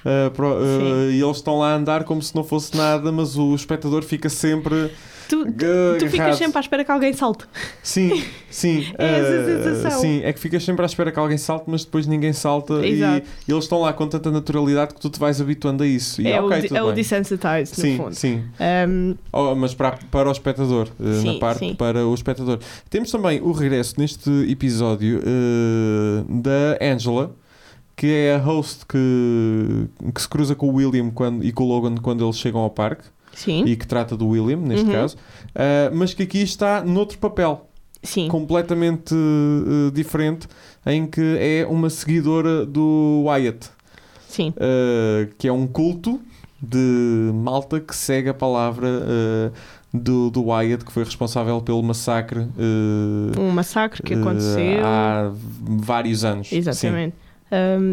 uh, 0.05 0.31
pro- 0.31 0.53
uh, 0.55 1.11
e 1.11 1.21
eles 1.21 1.37
estão 1.37 1.59
lá 1.59 1.73
a 1.73 1.75
andar 1.75 2.03
como 2.05 2.21
se 2.21 2.33
não 2.35 2.43
fosse 2.43 2.75
nada, 2.77 3.11
mas 3.11 3.37
o 3.37 3.53
espectador 3.53 4.01
fica 4.03 4.29
sempre. 4.29 4.91
Tu, 5.29 5.45
tu, 5.45 5.65
tu 5.99 6.09
ficas 6.09 6.37
sempre 6.37 6.57
à 6.57 6.61
espera 6.61 6.83
que 6.83 6.91
alguém 6.91 7.13
salte. 7.13 7.45
Sim, 7.83 8.23
sim. 8.49 8.87
É 8.97 9.19
essa 9.19 9.59
uh, 9.59 9.63
sensação. 9.63 10.01
sim, 10.01 10.21
é 10.23 10.33
que 10.33 10.39
ficas 10.39 10.63
sempre 10.63 10.81
à 10.81 10.87
espera 10.87 11.11
que 11.11 11.19
alguém 11.19 11.37
salte, 11.37 11.65
mas 11.67 11.85
depois 11.85 12.07
ninguém 12.07 12.33
salta 12.33 12.85
e, 12.85 12.93
Exato. 12.93 13.27
e 13.47 13.51
eles 13.51 13.63
estão 13.63 13.81
lá 13.81 13.93
com 13.93 14.07
tanta 14.07 14.31
naturalidade 14.31 14.95
que 14.95 14.99
tu 14.99 15.09
te 15.09 15.19
vais 15.19 15.39
habituando 15.39 15.83
a 15.83 15.87
isso. 15.87 16.21
E, 16.21 16.27
é, 16.27 16.41
ok, 16.41 16.69
o, 16.71 16.75
é 16.75 16.83
o 16.83 16.91
desensitized, 16.91 17.75
Sim, 17.75 17.97
fundo. 17.97 18.15
sim. 18.15 18.43
Um, 18.59 19.15
Oh, 19.31 19.53
mas 19.53 19.75
para, 19.75 19.99
para 20.09 20.27
o 20.27 20.31
espectador, 20.31 20.87
uh, 20.99 21.13
Sim, 21.13 21.33
na 21.33 21.39
parte 21.39 21.59
sim. 21.59 21.75
para 21.75 22.05
o 22.07 22.13
espectador. 22.13 22.59
Temos 22.89 23.11
também 23.11 23.39
o 23.41 23.51
regresso 23.51 23.95
neste 23.97 24.29
episódio 24.49 25.19
uh, 25.19 26.41
da 26.41 26.77
Angela, 26.81 27.31
que 27.95 28.07
é 28.07 28.35
a 28.35 28.37
host 28.37 28.85
que, 28.87 29.87
que 30.13 30.21
se 30.21 30.27
cruza 30.27 30.55
com 30.55 30.69
o 30.69 30.75
William 30.75 31.11
quando, 31.11 31.43
e 31.43 31.51
com 31.51 31.63
o 31.63 31.67
Logan 31.67 31.95
quando 31.95 32.25
eles 32.25 32.37
chegam 32.37 32.61
ao 32.61 32.69
parque 32.69 33.03
sim, 33.33 33.63
e 33.65 33.75
que 33.75 33.85
trata 33.87 34.15
do 34.17 34.27
William, 34.27 34.57
neste 34.57 34.85
Uhum. 34.85 34.91
caso, 34.91 35.15
uh, 35.15 35.95
mas 35.95 36.13
que 36.13 36.23
aqui 36.23 36.41
está 36.41 36.83
noutro 36.83 37.17
papel, 37.17 37.67
sim. 38.03 38.27
completamente 38.27 39.13
uh, 39.13 39.91
diferente, 39.91 40.47
em 40.85 41.05
que 41.05 41.37
é 41.39 41.65
uma 41.69 41.89
seguidora 41.89 42.65
do 42.65 43.23
Wyatt, 43.25 43.69
Sim, 44.27 44.49
uh, 44.49 45.27
que 45.37 45.47
é 45.47 45.51
um 45.51 45.65
culto 45.67 46.19
de 46.61 47.31
malta 47.33 47.79
que 47.79 47.95
segue 47.95 48.27
a 48.29 48.33
palavra 48.33 48.89
do, 49.93 50.29
do 50.29 50.43
Wyatt, 50.47 50.83
que 50.83 50.91
foi 50.91 51.05
responsável 51.05 51.61
pelo 51.61 51.81
massacre 51.81 52.45
um 53.39 53.49
massacre 53.51 54.03
que 54.03 54.13
aconteceu. 54.13 54.85
há 54.85 55.31
vários 55.33 56.25
anos. 56.25 56.51
Exatamente. 56.51 57.15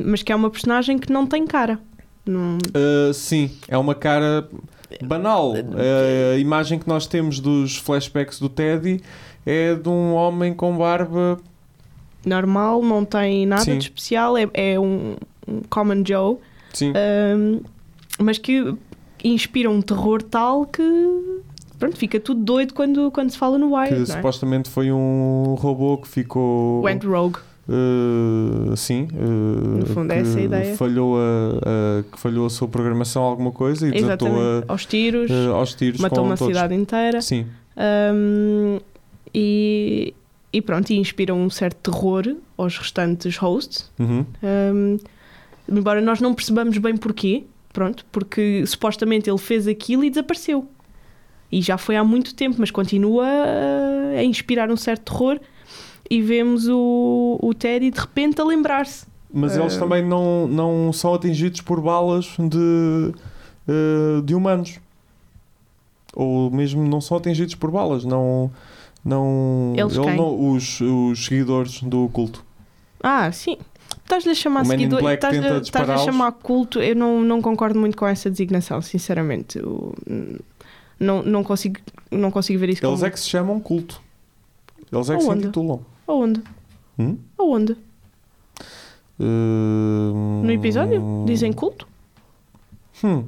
Mas 0.05 0.25
que 0.25 0.33
é 0.33 0.35
uma 0.37 0.51
personagem 0.51 0.99
que 0.99 1.13
não 1.13 1.27
tem 1.29 1.47
cara. 1.47 1.79
Não- 2.27 2.59
sim, 3.15 3.53
é 3.69 3.79
uma 3.79 3.95
cara 3.95 4.49
banal. 5.05 5.53
Uh, 5.53 6.35
a 6.35 6.39
imagem 6.39 6.79
que 6.79 6.89
nós 6.89 7.07
temos 7.07 7.41
dos 7.41 7.77
flashbacks 7.77 8.39
do 8.39 8.49
Teddy 8.49 9.01
é 9.45 9.75
de 9.75 9.89
um 9.89 10.15
homem 10.15 10.53
com 10.53 10.77
barba. 10.77 11.39
normal, 12.25 12.83
não 12.83 13.05
tem 13.05 13.47
nada 13.47 13.63
Sim. 13.63 13.79
de 13.79 13.85
especial, 13.85 14.37
é, 14.37 14.49
é 14.53 14.81
um, 14.81 15.17
um 15.47 15.61
common 15.71 16.05
Joe, 16.05 16.37
Sim. 16.73 16.93
um, 17.37 17.61
mas 18.19 18.39
que 18.39 18.75
inspira 19.23 19.71
um 19.71 19.81
terror 19.81 20.23
tal 20.23 20.67
que 20.67 20.83
pronto, 21.79 21.97
fica 21.97 22.19
tudo 22.19 22.43
doido 22.43 22.75
quando, 22.75 23.11
quando 23.11 23.31
se 23.31 23.39
fala 23.39 23.59
no 23.59 23.73
Wyatt, 23.73 23.95
que 23.95 23.95
não 23.95 24.15
é? 24.15 24.17
supostamente 24.17 24.69
foi 24.69 24.91
um 24.91 25.55
robô 25.59 25.99
que 25.99 26.09
ficou. 26.09 26.83
Went 26.83 27.05
rogue. 27.05 27.39
Uh, 27.69 28.77
sim, 28.77 29.09
uh, 29.13 29.79
No 29.81 29.87
fundo 29.87 30.13
é 30.13 30.17
que 30.17 30.23
essa 30.23 30.39
a 30.39 30.43
ideia. 30.43 30.77
Falhou 30.77 31.17
a, 31.19 31.21
a- 31.21 32.03
que 32.13 32.19
falhou 32.19 32.47
a 32.47 32.51
sua 32.51 32.69
programação 32.69 33.23
alguma 33.25 33.51
coisa 33.51 33.89
e 33.89 33.91
desatou 33.91 34.29
a, 34.41 34.65
Aos 34.69 34.87
tiros, 34.87 35.31
a- 35.31 35.49
aos 35.51 35.75
tiros 35.75 36.01
matou 36.01 36.25
uma 36.25 36.37
todos. 36.37 36.55
cidade 36.55 36.75
inteira. 36.75 37.21
Sim, 37.21 37.47
Um, 37.77 38.79
e, 39.35 40.15
e 40.53 40.63
pronto, 40.63 40.91
e 40.91 40.97
inspira 40.97 41.35
um 41.35 41.51
certo 41.51 41.91
terror 41.91 42.37
aos 42.57 42.79
restantes 42.79 43.37
hosts. 43.37 43.91
uhum. 43.99 44.25
Um, 44.43 44.99
embora 45.69 46.01
nós 46.01 46.21
não 46.21 46.33
percebamos 46.35 46.79
bem 46.79 46.97
porquê, 46.97 47.45
pronto, 47.73 48.07
porque 48.13 48.65
supostamente 48.67 49.29
ele 49.29 49.39
fez 49.39 49.67
aquilo 49.67 50.05
e 50.05 50.11
desapareceu. 50.11 50.67
E 51.51 51.61
já 51.61 51.77
foi 51.77 51.97
há 51.97 52.05
muito 52.05 52.35
tempo, 52.35 52.57
mas 52.59 52.71
continua 52.71 53.27
a 54.19 54.23
inspirar 54.25 54.71
um 54.71 54.77
certo 54.77 55.13
terror. 55.13 55.39
E 56.11 56.23
vemos 56.23 56.69
o, 56.69 57.39
o 57.43 57.55
Teddy 57.55 57.91
de 57.91 58.01
repente 58.01 58.41
a 58.41 58.45
lembrar-se. 58.45 59.07
mas 59.33 59.57
eles 59.57 59.77
Uh, 59.77 59.79
também 59.79 60.05
não, 60.05 60.47
não 60.47 60.93
são 60.93 61.15
atingidos 61.15 61.61
por 61.61 61.81
balas 61.81 62.35
de, 62.39 63.13
uh, 63.69 64.23
de 64.23 64.35
humanos. 64.35 64.79
Ou 66.15 66.51
mesmo 66.51 66.87
não 66.87 67.01
são 67.01 67.17
atingidos 67.19 67.55
por 67.55 67.71
balas, 67.71 68.05
não. 68.05 68.51
não, 69.05 69.75
Eles 69.77 69.97
ele 69.97 70.17
não 70.17 70.53
os, 70.53 70.81
os 70.81 71.27
seguidores 71.27 71.83
do 71.83 72.09
culto. 72.09 72.45
Ah, 73.03 73.31
sim. 73.31 73.59
Estás-lhe 73.99 74.31
a 74.31 74.35
chamar 74.35 74.65
seguidor, 74.65 75.03
estás-lhe 75.13 75.93
a 75.93 75.99
chamar 75.99 76.33
culto. 76.33 76.81
Eu 76.81 76.95
não, 76.95 77.23
não 77.23 77.43
concordo 77.43 77.79
muito 77.79 77.97
com 77.97 78.07
essa 78.07 78.31
designação, 78.31 78.81
sinceramente. 78.81 79.59
Eu, 79.59 79.95
não, 80.99 81.23
não, 81.23 81.43
consigo, 81.43 81.81
não 82.11 82.31
consigo 82.31 82.59
ver 82.59 82.71
isso 82.71 82.87
Eles 82.87 82.95
como... 82.95 83.07
é 83.07 83.11
que 83.11 83.21
se 83.21 83.29
chamam 83.29 83.61
culto. 83.61 84.01
Eles 84.91 85.11
é 85.11 85.17
que 85.17 85.23
se 85.23 85.31
intitulam. 85.31 85.81
Aonde? 86.07 86.43
Hum? 86.99 87.17
Aonde? 87.39 87.77
Uh, 89.19 90.43
No 90.45 90.51
episódio? 90.53 91.25
Dizem 91.27 91.53
culto? 91.53 91.87
Hum. 93.03 93.25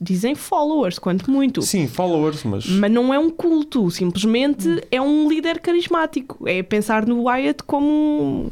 Dizem 0.00 0.34
followers, 0.36 0.98
quanto 1.00 1.28
muito. 1.30 1.62
Sim, 1.62 1.88
followers, 1.88 2.44
mas. 2.44 2.64
Mas 2.66 2.90
não 2.92 3.12
é 3.12 3.18
um 3.18 3.28
culto, 3.28 3.90
simplesmente 3.90 4.68
Hum. 4.68 4.78
é 4.90 5.00
um 5.00 5.28
líder 5.28 5.58
carismático. 5.60 6.48
É 6.48 6.62
pensar 6.62 7.06
no 7.06 7.24
Wyatt 7.24 7.62
como 7.64 7.88
um- 7.88 8.50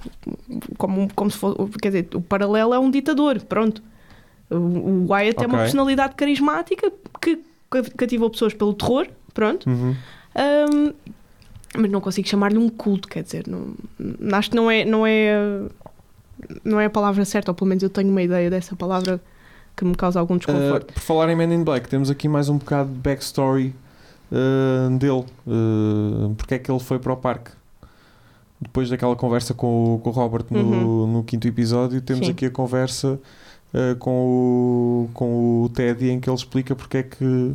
como, 0.76 1.02
um- 1.02 1.08
como 1.08 1.30
se 1.30 1.36
fosse, 1.38 1.56
quer 1.80 1.88
dizer, 1.90 2.08
o 2.14 2.20
paralelo 2.20 2.74
é 2.74 2.78
um 2.78 2.90
ditador, 2.90 3.40
pronto. 3.44 3.82
O, 4.50 5.06
Wyatt 5.12 5.44
é 5.44 5.46
uma 5.46 5.58
personalidade 5.58 6.14
carismática 6.16 6.90
que 7.20 7.38
ca- 7.70 7.82
cativou 7.96 8.30
pessoas 8.30 8.52
pelo 8.52 8.74
terror, 8.74 9.06
pronto. 9.32 9.68
Uhum. 9.70 9.94
Ahm, 10.34 10.92
mas 11.76 11.90
não 11.90 12.00
consigo 12.00 12.28
chamar-lhe 12.28 12.58
um 12.58 12.68
culto, 12.68 13.08
quer 13.08 13.22
dizer, 13.22 13.44
não, 13.46 13.74
acho 14.32 14.50
que 14.50 14.56
não 14.56 14.70
é, 14.70 14.84
não 14.84 15.06
é 15.06 15.68
não 16.64 16.80
é 16.80 16.86
a 16.86 16.90
palavra 16.90 17.24
certa, 17.24 17.50
ou 17.50 17.54
pelo 17.54 17.68
menos 17.68 17.82
eu 17.82 17.90
tenho 17.90 18.10
uma 18.10 18.22
ideia 18.22 18.48
dessa 18.48 18.76
palavra 18.76 19.20
que 19.76 19.84
me 19.84 19.94
causa 19.94 20.18
algum 20.18 20.36
desconforto. 20.36 20.90
Uh, 20.90 20.94
por 20.94 21.00
falar 21.00 21.30
em 21.30 21.36
Men 21.36 21.52
in 21.52 21.64
Black, 21.64 21.88
temos 21.88 22.10
aqui 22.10 22.28
mais 22.28 22.48
um 22.48 22.58
bocado 22.58 22.90
de 22.90 22.96
backstory 22.96 23.74
uh, 24.32 24.98
dele. 24.98 25.24
Uh, 25.46 26.34
porque 26.36 26.54
é 26.54 26.58
que 26.58 26.70
ele 26.70 26.80
foi 26.80 26.98
para 26.98 27.12
o 27.12 27.16
parque? 27.16 27.50
Depois 28.60 28.90
daquela 28.90 29.14
conversa 29.14 29.54
com 29.54 29.94
o, 29.94 29.98
com 30.00 30.10
o 30.10 30.12
Robert 30.12 30.46
no, 30.50 31.06
no 31.06 31.22
quinto 31.22 31.46
episódio, 31.46 32.00
temos 32.00 32.22
Uhum. 32.22 32.26
Sim. 32.26 32.32
aqui 32.32 32.46
a 32.46 32.50
conversa 32.50 33.20
uh, 33.72 33.96
com, 33.98 34.10
o, 34.10 35.10
com 35.14 35.62
o 35.62 35.68
Teddy 35.68 36.10
em 36.10 36.18
que 36.18 36.28
ele 36.28 36.36
explica 36.36 36.74
porque 36.74 36.98
é 36.98 37.02
que, 37.04 37.52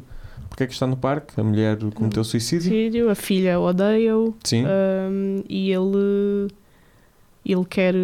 porque 0.54 0.66
é 0.66 0.68
que 0.68 0.74
está 0.74 0.86
no 0.86 0.96
parque. 0.96 1.34
A 1.42 1.44
mulher 1.44 1.80
cometeu 1.96 2.24
suicídio. 2.24 2.70
Suicídio, 2.70 3.10
a 3.10 3.16
filha 3.16 3.60
odeia-o 3.60 4.36
Sim. 4.44 4.64
ahm, 4.66 5.42
e 5.50 5.72
ele 5.72 6.48
ele 7.44 7.66
quer 7.68 7.96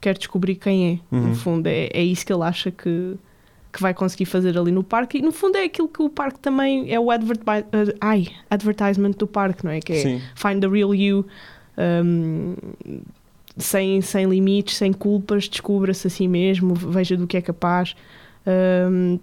quer 0.00 0.16
descobrir 0.16 0.54
quem 0.56 1.02
é 1.12 1.14
Uhum. 1.14 1.28
no 1.28 1.34
fundo 1.34 1.66
é, 1.66 1.88
é 1.92 2.02
isso 2.02 2.24
que 2.24 2.32
ele 2.32 2.42
acha 2.42 2.70
que 2.70 3.16
que 3.72 3.82
vai 3.82 3.92
conseguir 3.92 4.24
fazer 4.24 4.56
ali 4.58 4.70
no 4.72 4.82
parque 4.82 5.18
e 5.18 5.22
no 5.22 5.30
fundo 5.32 5.56
é 5.56 5.64
aquilo 5.64 5.88
que 5.88 6.00
o 6.02 6.08
parque 6.08 6.38
também 6.38 6.90
é 6.92 6.98
o 6.98 7.10
adverti- 7.10 7.42
uh, 7.44 7.96
ai, 8.00 8.28
advertisement 8.48 9.10
do 9.18 9.26
parque 9.26 9.62
não 9.64 9.70
é 9.72 9.80
que 9.80 9.92
é 9.92 9.96
Sim. 9.96 10.20
find 10.34 10.60
the 10.62 10.68
real 10.68 10.94
you 10.94 11.26
ahm, 11.76 12.54
sem, 13.58 14.00
sem 14.00 14.26
limites, 14.26 14.76
sem 14.76 14.92
culpas, 14.92 15.48
descubra-se 15.48 16.06
a 16.06 16.10
si 16.10 16.26
mesmo, 16.26 16.74
veja 16.74 17.16
do 17.16 17.26
que 17.26 17.36
é 17.36 17.40
capaz. 17.42 17.94
Ahm, 18.46 19.18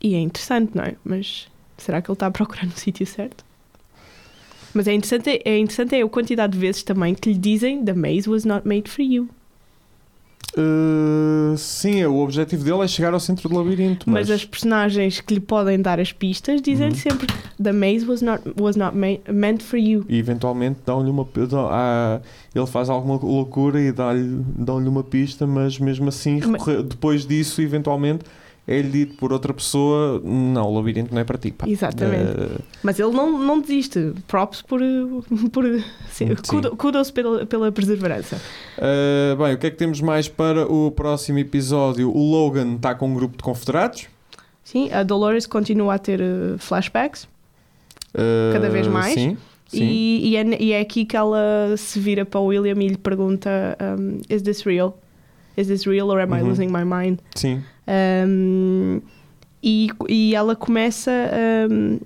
e 0.00 0.14
é 0.14 0.18
interessante, 0.20 0.72
não 0.74 0.84
é? 0.84 0.94
Mas 1.04 1.48
será 1.76 2.00
que 2.02 2.10
ele 2.10 2.14
está 2.14 2.26
a 2.26 2.30
procurar 2.30 2.66
no 2.66 2.72
sítio 2.76 3.06
certo? 3.06 3.44
Mas 4.74 4.86
é 4.86 4.92
interessante, 4.92 5.40
é 5.44 5.58
interessante 5.58 5.94
é 5.96 6.02
a 6.02 6.08
quantidade 6.08 6.52
de 6.52 6.58
vezes 6.58 6.82
também 6.82 7.14
que 7.14 7.30
lhe 7.32 7.38
dizem 7.38 7.84
The 7.84 7.94
maze 7.94 8.28
was 8.28 8.44
not 8.44 8.66
made 8.68 8.88
for 8.90 9.02
you. 9.02 9.28
Uh, 10.56 11.56
sim, 11.56 12.02
o 12.04 12.16
objetivo 12.18 12.64
dele 12.64 12.82
é 12.82 12.88
chegar 12.88 13.12
ao 13.12 13.20
centro 13.20 13.48
do 13.48 13.54
labirinto. 13.54 14.08
Mas, 14.10 14.28
Mas, 14.28 14.30
as 14.30 14.44
personagens 14.44 15.20
que 15.20 15.34
lhe 15.34 15.40
podem 15.40 15.80
dar 15.80 16.00
as 16.00 16.10
pistas 16.12 16.60
dizem-lhe 16.62 16.94
Uhum. 16.94 16.98
sempre 16.98 17.26
The 17.62 17.72
maze 17.72 18.04
was 18.06 18.22
not, 18.22 18.42
was 18.58 18.74
not 18.76 18.96
meant 18.96 19.62
for 19.62 19.76
you. 19.78 20.04
E 20.08 20.18
eventualmente 20.18 20.80
dão-lhe 20.86 21.10
uma. 21.10 21.26
dão- 21.48 21.68
ah, 21.70 22.20
ele 22.54 22.66
faz 22.66 22.88
alguma 22.88 23.16
loucura 23.16 23.80
e 23.80 23.92
dão-lhe 23.92 24.88
uma 24.88 25.04
pista, 25.04 25.46
mas 25.46 25.78
mesmo 25.78 26.08
assim, 26.08 26.40
Mas- 26.46 26.64
depois 26.86 27.26
disso, 27.26 27.60
eventualmente, 27.60 28.24
é-lhe 28.68 28.90
dito 28.90 29.14
por 29.16 29.32
outra 29.32 29.52
pessoa: 29.54 30.20
não, 30.24 30.66
o 30.70 30.74
labirinto 30.76 31.12
não 31.14 31.20
é 31.20 31.24
para 31.24 31.38
ti. 31.38 31.50
pá." 31.50 31.66
Exatamente. 31.68 32.30
Eh, 32.38 32.58
Mas 32.82 33.00
ele 33.00 33.10
não, 33.12 33.38
não 33.38 33.60
desiste. 33.60 34.12
Props 34.28 34.62
por. 34.62 34.80
por 35.52 35.64
sim, 36.10 36.28
Sim. 36.28 36.34
kudo- 36.46 36.76
Kudos 36.76 37.10
pela, 37.10 37.46
pela 37.46 37.72
perseverança. 37.72 38.40
eh, 38.76 39.34
bem, 39.36 39.54
o 39.54 39.58
que 39.58 39.66
é 39.66 39.70
que 39.70 39.76
temos 39.76 40.00
mais 40.00 40.28
para 40.28 40.70
o 40.70 40.90
próximo 40.90 41.38
episódio? 41.38 42.10
O 42.14 42.30
Logan 42.30 42.74
está 42.76 42.94
com 42.94 43.08
um 43.08 43.14
grupo 43.14 43.36
de 43.38 43.42
confederados. 43.42 44.06
Sim, 44.62 44.92
a 44.92 45.02
Dolores 45.02 45.46
continua 45.46 45.94
a 45.94 45.98
ter 45.98 46.20
eh, 46.20 46.56
flashbacks. 46.58 47.26
Eh, 48.14 48.50
Cada 48.52 48.68
vez 48.68 48.86
mais. 48.86 49.14
Sim. 49.14 49.36
sim. 49.68 49.82
E, 49.82 50.28
e, 50.30 50.36
é, 50.36 50.62
e 50.62 50.72
é 50.72 50.80
aqui 50.80 51.04
que 51.04 51.16
ela 51.16 51.74
se 51.76 51.98
vira 51.98 52.24
para 52.24 52.40
o 52.40 52.46
William 52.46 52.74
e 52.82 52.88
lhe 52.88 52.96
pergunta: 52.96 53.76
um, 53.98 54.20
Is 54.28 54.42
this 54.42 54.62
real? 54.62 54.98
Is 55.56 55.66
this 55.68 55.86
real 55.86 56.08
or 56.10 56.20
am 56.20 56.32
I 56.34 56.40
Uhum. 56.42 56.48
losing 56.48 56.68
my 56.68 56.84
mind? 56.84 57.18
sim. 57.34 57.62
Um, 57.88 59.00
e, 59.62 59.88
e 60.08 60.34
ela 60.34 60.54
começa 60.54 61.10
um, 61.70 61.98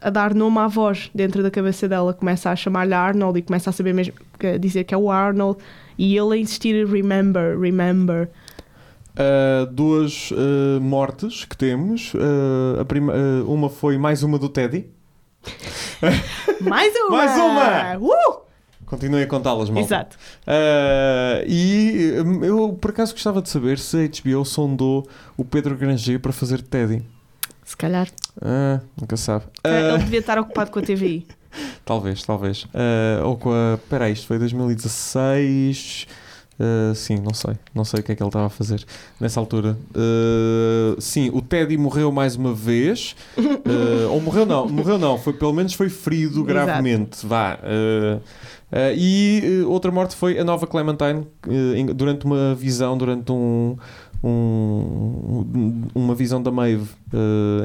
a 0.00 0.10
dar 0.10 0.34
nome 0.34 0.58
à 0.58 0.68
voz 0.68 1.10
dentro 1.14 1.42
da 1.42 1.50
cabeça 1.50 1.88
dela. 1.88 2.12
Começa 2.12 2.50
a 2.50 2.56
chamar-lhe 2.56 2.94
Arnold 2.94 3.38
e 3.38 3.42
começa 3.42 3.70
a 3.70 3.72
saber 3.72 3.92
mesmo 3.94 4.14
a 4.42 4.58
dizer 4.58 4.84
que 4.84 4.94
é 4.94 4.98
o 4.98 5.10
Arnold. 5.10 5.58
E 5.98 6.16
ele 6.16 6.34
a 6.34 6.36
insistir: 6.36 6.86
Remember, 6.86 7.58
remember. 7.58 8.28
Uh, 9.12 9.66
duas 9.72 10.30
uh, 10.30 10.80
mortes 10.80 11.44
que 11.44 11.56
temos. 11.56 12.14
Uh, 12.14 12.80
a 12.80 12.84
prima- 12.84 13.12
uma 13.46 13.68
foi 13.68 13.98
mais 13.98 14.22
uma 14.22 14.38
do 14.38 14.48
Teddy. 14.48 14.86
Mais 16.60 16.94
uma! 16.94 17.16
Mais 17.16 17.38
uma! 17.38 17.96
Uh! 17.98 18.49
Continuem 18.90 19.22
a 19.22 19.26
contá-las, 19.28 19.70
malta. 19.70 19.86
Exato. 19.86 20.16
Uh, 20.44 21.46
e 21.46 22.20
um, 22.26 22.44
eu 22.44 22.72
por 22.72 22.90
acaso 22.90 23.12
gostava 23.12 23.40
de 23.40 23.48
saber 23.48 23.78
se 23.78 23.96
a 23.96 24.08
HBO 24.32 24.44
sondou 24.44 25.08
o 25.36 25.44
Pedro 25.44 25.76
Granger 25.76 26.18
para 26.18 26.32
fazer 26.32 26.60
Teddy. 26.60 27.00
Se 27.64 27.76
calhar. 27.76 28.08
Ah, 28.42 28.80
nunca 29.00 29.16
sabe. 29.16 29.44
Ele 29.62 29.92
Ah, 29.92 29.96
devia 29.96 30.18
estar 30.18 30.36
ocupado 30.40 30.72
com 30.72 30.80
a 30.80 30.82
TVI. 30.82 31.24
talvez, 31.86 32.24
talvez. 32.24 32.66
Ah, 32.74 33.24
ou 33.24 33.36
com 33.36 33.52
a. 33.52 33.74
Espera 33.74 34.10
isto 34.10 34.26
foi 34.26 34.40
2016. 34.40 36.08
Ah, 36.62 36.94
sim, 36.94 37.16
não 37.16 37.32
sei. 37.32 37.54
Não 37.74 37.84
sei 37.86 38.00
o 38.00 38.02
que 38.02 38.12
é 38.12 38.14
que 38.14 38.22
ele 38.22 38.28
estava 38.28 38.46
a 38.46 38.50
fazer 38.50 38.84
nessa 39.18 39.40
altura. 39.40 39.78
Ah, 39.94 40.94
sim, 40.98 41.30
o 41.32 41.40
Teddy 41.40 41.78
morreu 41.78 42.12
mais 42.12 42.36
uma 42.36 42.52
vez. 42.52 43.16
Ah, 43.38 44.08
ou 44.12 44.20
morreu 44.20 44.44
não, 44.44 44.68
morreu 44.68 44.98
não. 44.98 45.16
Foi, 45.18 45.32
pelo 45.32 45.52
menos 45.54 45.72
foi 45.72 45.88
ferido 45.88 46.34
Exato. 46.40 46.44
gravemente. 46.44 47.26
Vá. 47.26 47.58
Ah, 47.62 48.18
ah, 48.72 48.92
e 48.94 49.64
outra 49.66 49.90
morte 49.90 50.14
foi 50.14 50.38
a 50.38 50.44
nova 50.44 50.66
Clementine 50.66 51.26
em- 51.74 51.86
durante 51.86 52.24
uma 52.26 52.54
visão, 52.54 52.96
durante 52.98 53.32
um, 53.32 53.76
um- 54.22 55.82
uma 55.94 56.14
visão 56.14 56.42
da 56.42 56.50
Maeve 56.50 56.90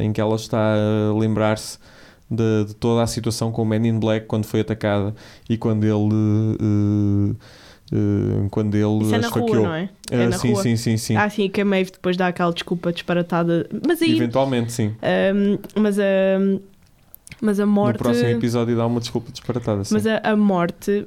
em 0.02 0.12
que 0.14 0.22
ela 0.22 0.36
está 0.36 0.58
a 0.58 1.14
lembrar-se 1.18 1.78
de, 2.32 2.66
de 2.66 2.74
toda 2.76 3.04
a 3.04 3.08
situação 3.08 3.52
com 3.52 3.62
o 3.62 3.66
Man 3.66 3.86
in 3.86 4.00
Black 4.00 4.26
quando 4.26 4.46
foi 4.46 4.62
atacada 4.62 5.14
e 5.50 5.58
quando 5.58 5.84
ele 5.84 7.36
eh, 7.92 7.96
eh, 7.96 8.48
quando 8.52 8.76
ele 8.76 9.04
Isso 9.04 9.16
é 9.16 9.18
na 9.20 9.28
esfaqueou. 9.28 9.56
rua, 9.56 9.68
não 9.68 9.74
é? 9.74 9.90
É 10.12 10.24
Ah, 10.24 10.30
na 10.30 10.38
sim, 10.38 10.52
rua. 10.54 10.64
sim, 10.64 10.76
sim, 10.76 10.98
sim. 10.98 11.16
Ah, 11.16 11.30
sim, 11.30 11.50
que 11.50 11.62
a 11.62 11.66
Maeve 11.66 11.92
depois 11.92 12.16
dá 12.18 12.28
aquela 12.28 12.52
desculpa 12.54 12.92
disparatada. 12.92 13.68
Mas 13.88 14.02
aí. 14.02 14.16
Eventualmente, 14.16 14.72
sim. 14.72 14.96
ahm, 15.02 15.58
mas 15.76 16.00
a. 16.00 16.04
Mas 17.42 17.60
a 17.60 17.66
morte. 17.66 17.98
No 17.98 18.04
próximo 18.04 18.30
episódio 18.30 18.76
dá 18.78 18.86
uma 18.88 19.00
desculpa 19.00 19.32
disparatada. 19.32 19.84
Sim. 19.84 19.94
Mas 19.96 20.08
a, 20.08 20.18
a 20.24 20.36
morte 20.36 21.06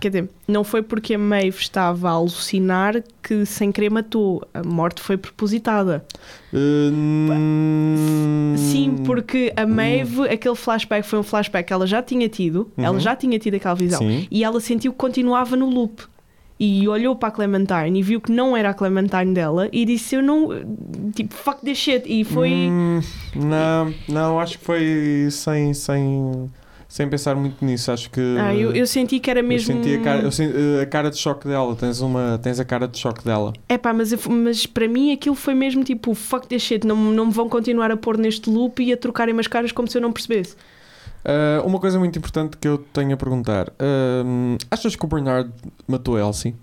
quer 0.00 0.08
dizer, 0.08 0.30
não 0.46 0.62
foi 0.64 0.82
porque 0.82 1.14
a 1.14 1.18
Maeve 1.18 1.58
estava 1.58 2.08
a 2.08 2.12
alucinar 2.12 3.02
que 3.22 3.44
sem 3.46 3.70
querer 3.72 3.90
matou. 3.90 4.42
A 4.54 4.62
morte 4.62 5.00
foi 5.00 5.16
propositada. 5.16 6.04
Hum, 7.38 8.54
Sim, 8.56 8.96
porque 9.04 9.52
a 9.56 9.66
Maeve, 9.66 10.22
aquele 10.28 10.54
flashback 10.54 11.06
foi 11.06 11.18
um 11.18 11.22
flashback 11.22 11.66
que 11.66 11.72
ela 11.72 11.86
já 11.86 12.02
tinha 12.02 12.28
tido, 12.28 12.70
Uhum. 12.76 12.84
ela 12.84 13.00
já 13.00 13.14
tinha 13.16 13.38
tido 13.38 13.54
aquela 13.54 13.74
visão. 13.74 13.98
Sim. 14.00 14.26
E 14.30 14.44
ela 14.44 14.60
sentiu 14.60 14.92
que 14.92 14.98
continuava 14.98 15.56
no 15.56 15.68
loop. 15.68 16.02
E 16.60 16.88
olhou 16.88 17.14
para 17.14 17.28
a 17.28 17.30
Clementine 17.30 18.00
e 18.00 18.02
viu 18.02 18.20
que 18.20 18.32
não 18.32 18.56
era 18.56 18.70
a 18.70 18.74
Clementine 18.74 19.32
dela 19.32 19.68
e 19.72 19.84
disse: 19.84 20.16
Eu 20.16 20.22
não. 20.24 20.48
Tipo, 21.14 21.32
fuck 21.32 21.60
this 21.64 21.78
shit. 21.78 22.02
E 22.04 22.24
foi. 22.24 22.50
Hum, 22.50 23.00
não, 23.36 23.94
não, 24.08 24.40
acho 24.40 24.58
que 24.58 24.64
foi 24.64 25.28
sem, 25.30 25.72
sem, 25.72 26.50
sem 26.88 27.06
pensar 27.08 27.36
muito 27.36 27.62
nisso. 27.64 27.92
Acho 27.92 28.10
que. 28.10 28.20
Ah, 28.40 28.54
eu, 28.54 28.72
eu 28.72 28.86
senti 28.86 29.20
que 29.20 29.30
era 29.30 29.40
eu 29.40 29.44
mesmo. 29.44 29.74
senti 29.74 29.94
a 29.94 30.00
cara, 30.02 30.22
eu 30.22 30.32
senti, 30.32 30.56
uh, 30.56 30.80
a 30.82 30.86
cara 30.86 31.10
de 31.10 31.18
choque 31.18 31.46
dela. 31.46 31.76
Tens, 31.76 32.00
uma, 32.00 32.38
tens 32.42 32.58
a 32.58 32.64
cara 32.64 32.88
de 32.88 32.98
choque 32.98 33.22
dela. 33.24 33.52
É 33.68 33.76
pá, 33.76 33.92
mas, 33.92 34.10
eu- 34.12 34.18
mas 34.30 34.64
para 34.66 34.88
mim 34.88 35.12
aquilo 35.12 35.34
foi 35.36 35.54
mesmo 35.54 35.84
tipo: 35.84 36.14
fuck 36.14 36.46
this 36.48 36.62
shit. 36.62 36.86
Não, 36.86 36.96
não 36.96 37.26
me 37.26 37.32
vão 37.32 37.48
continuar 37.48 37.90
a 37.92 37.96
pôr 37.96 38.16
neste 38.16 38.48
loop 38.50 38.82
e 38.82 38.92
a 38.92 38.96
trocarem 38.96 39.38
as 39.38 39.46
caras 39.46 39.70
como 39.70 39.86
se 39.88 39.98
eu 39.98 40.02
não 40.02 40.12
percebesse. 40.12 40.56
Uh, 41.24 41.66
uma 41.66 41.78
coisa 41.78 41.98
muito 41.98 42.16
importante 42.18 42.56
que 42.56 42.66
eu 42.66 42.78
tenho 42.78 43.12
a 43.12 43.16
perguntar: 43.16 43.70
um, 44.24 44.56
achas 44.70 44.96
que 44.96 45.04
o 45.04 45.08
Bernard 45.08 45.52
matou 45.86 46.16
a 46.16 46.20
Elsie? 46.20 46.54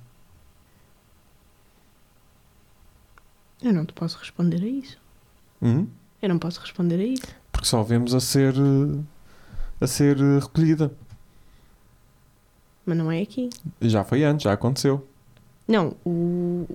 Eu 3.61 3.73
não 3.73 3.85
te 3.85 3.93
posso 3.93 4.17
responder 4.17 4.61
a 4.63 4.67
isso. 4.67 4.97
Hum? 5.61 5.87
Eu 6.21 6.29
não 6.29 6.37
posso 6.39 6.59
responder 6.59 6.95
a 6.99 7.03
isso. 7.03 7.23
Porque 7.51 7.67
só 7.67 7.81
vemos 7.83 8.13
a 8.13 8.19
ser, 8.19 8.53
uh, 8.57 9.03
a 9.79 9.87
ser 9.87 10.17
uh, 10.17 10.39
recolhida. 10.39 10.91
Mas 12.85 12.97
não 12.97 13.11
é 13.11 13.21
aqui. 13.21 13.49
Já 13.81 14.03
foi 14.03 14.23
antes, 14.23 14.43
já 14.43 14.53
aconteceu. 14.53 15.07
Não, 15.67 15.95
o... 16.05 16.67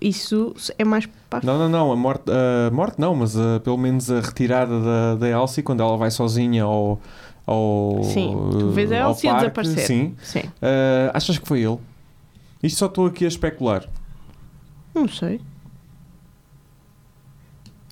isso 0.00 0.54
é 0.78 0.84
mais 0.84 1.06
para 1.28 1.40
a 1.40 1.44
Não, 1.44 1.58
não, 1.58 1.68
não, 1.68 1.92
a 1.92 1.96
morte, 1.96 2.30
a 2.30 2.70
morte 2.70 3.00
não, 3.00 3.14
mas 3.16 3.34
uh, 3.34 3.58
pelo 3.64 3.76
menos 3.76 4.10
a 4.10 4.20
retirada 4.20 4.80
da, 4.80 5.14
da 5.16 5.28
Elsie 5.28 5.62
quando 5.62 5.82
ela 5.82 5.96
vai 5.96 6.10
sozinha 6.10 6.62
ao. 6.62 7.00
ao 7.44 8.04
Sim, 8.04 8.36
tu 8.52 8.70
vês 8.70 8.92
a 8.92 8.98
Elsie 8.98 9.28
a 9.28 9.34
desaparecer. 9.34 9.86
Sim. 9.86 10.14
Sim. 10.22 10.40
Uh, 10.40 11.10
achas 11.12 11.38
que 11.38 11.46
foi 11.46 11.60
ele? 11.60 11.78
Isto 12.62 12.78
só 12.78 12.86
estou 12.86 13.06
aqui 13.06 13.24
a 13.24 13.28
especular. 13.28 13.88
Não 14.94 15.08
sei. 15.08 15.40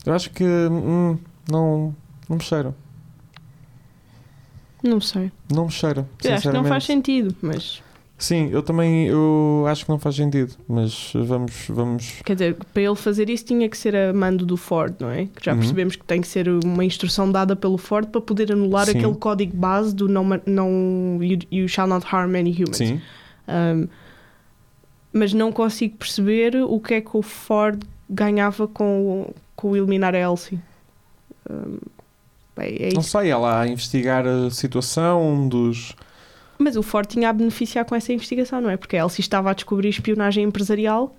Eu 0.07 0.15
acho 0.15 0.31
que 0.31 0.45
hum, 0.45 1.19
não, 1.51 1.95
não 2.29 2.37
me 2.37 2.43
cheira. 2.43 2.75
Não 4.83 5.01
sei. 5.01 5.31
Não 5.53 5.67
me 5.67 5.71
cheira. 5.71 6.07
Eu 6.25 6.35
acho 6.35 6.49
que 6.49 6.55
não 6.55 6.65
faz 6.65 6.85
sentido, 6.85 7.35
mas 7.43 7.83
Sim, 8.21 8.51
eu 8.53 8.63
também 8.63 9.07
eu 9.09 9.65
acho 9.67 9.87
que 9.87 9.91
não 9.91 9.99
faz 9.99 10.15
sentido. 10.17 10.55
Mas 10.69 11.11
vamos. 11.15 11.65
vamos... 11.71 12.21
quer 12.23 12.35
dizer, 12.35 12.55
para 12.55 12.83
ele 12.83 12.95
fazer 12.95 13.31
isso 13.31 13.47
tinha 13.47 13.67
que 13.67 13.77
ser 13.79 13.97
a 13.97 14.13
mando 14.13 14.45
do 14.45 14.59
Ford, 14.59 14.95
não 15.01 15.09
é? 15.09 15.25
Que 15.25 15.43
já 15.43 15.53
Uhum. 15.53 15.59
percebemos 15.59 15.97
que 15.97 16.05
tem 16.05 16.21
que 16.21 16.29
ser 16.29 16.47
uma 16.47 16.85
instrução 16.85 17.33
dada 17.33 17.57
pelo 17.57 17.79
Ford 17.79 18.09
para 18.09 18.21
poder 18.21 18.53
anular 18.53 18.85
Sim. 18.85 18.99
aquele 18.99 19.15
código 19.15 19.57
base 19.57 19.95
do 19.95 20.07
não, 20.07 20.39
não 20.45 21.19
you, 21.23 21.39
you 21.51 21.67
shall 21.67 21.87
not 21.87 22.07
harm 22.15 22.35
any 22.37 22.53
humans. 22.53 22.77
Sim. 22.77 23.01
Um, 23.49 23.89
mas 25.15 25.33
não 25.33 25.51
consigo 25.51 25.97
perceber 25.97 26.57
o 26.57 26.79
que 26.79 26.95
é 26.95 27.01
que 27.01 27.17
o 27.17 27.23
Ford 27.23 27.83
ganhava 28.09 28.69
com, 28.69 29.33
com 29.57 29.75
eliminar 29.75 30.15
a 30.15 30.19
Elsie. 30.19 30.61
Um, 31.51 31.79
é 32.65 32.91
Não 32.95 33.03
sei, 33.03 33.31
ela 33.31 33.61
a 33.61 33.69
investigar 33.69 34.27
a 34.27 34.51
situação 34.51 35.49
dos. 35.49 35.95
Mas 36.59 36.77
o 36.77 36.83
Ford 36.83 37.07
tinha 37.07 37.31
a 37.31 37.33
beneficiar 37.33 37.85
com 37.85 37.95
essa 37.95 38.13
investigação, 38.13 38.61
não 38.61 38.71
é? 38.71 38.77
Porque 38.77 38.97
a 38.97 39.01
Elsie 39.01 39.21
estava 39.21 39.51
a 39.51 39.55
descobrir 39.55 39.89
espionagem 39.89 40.45
empresarial, 40.45 41.17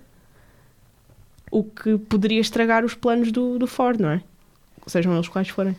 o 1.50 1.64
que 1.64 1.98
poderia 1.98 2.40
estragar 2.40 2.84
os 2.84 2.94
planos 2.94 3.32
do, 3.32 3.58
do 3.58 3.66
Ford, 3.66 4.00
não 4.00 4.10
é? 4.10 4.22
Sejam 4.86 5.12
eles 5.14 5.28
quais 5.28 5.48
forem. 5.48 5.76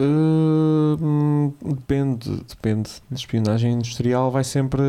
Uh, 0.00 1.54
depende, 1.62 2.42
depende. 2.48 2.90
De 3.10 3.18
espionagem 3.18 3.72
industrial 3.72 4.30
vai 4.30 4.44
sempre. 4.44 4.82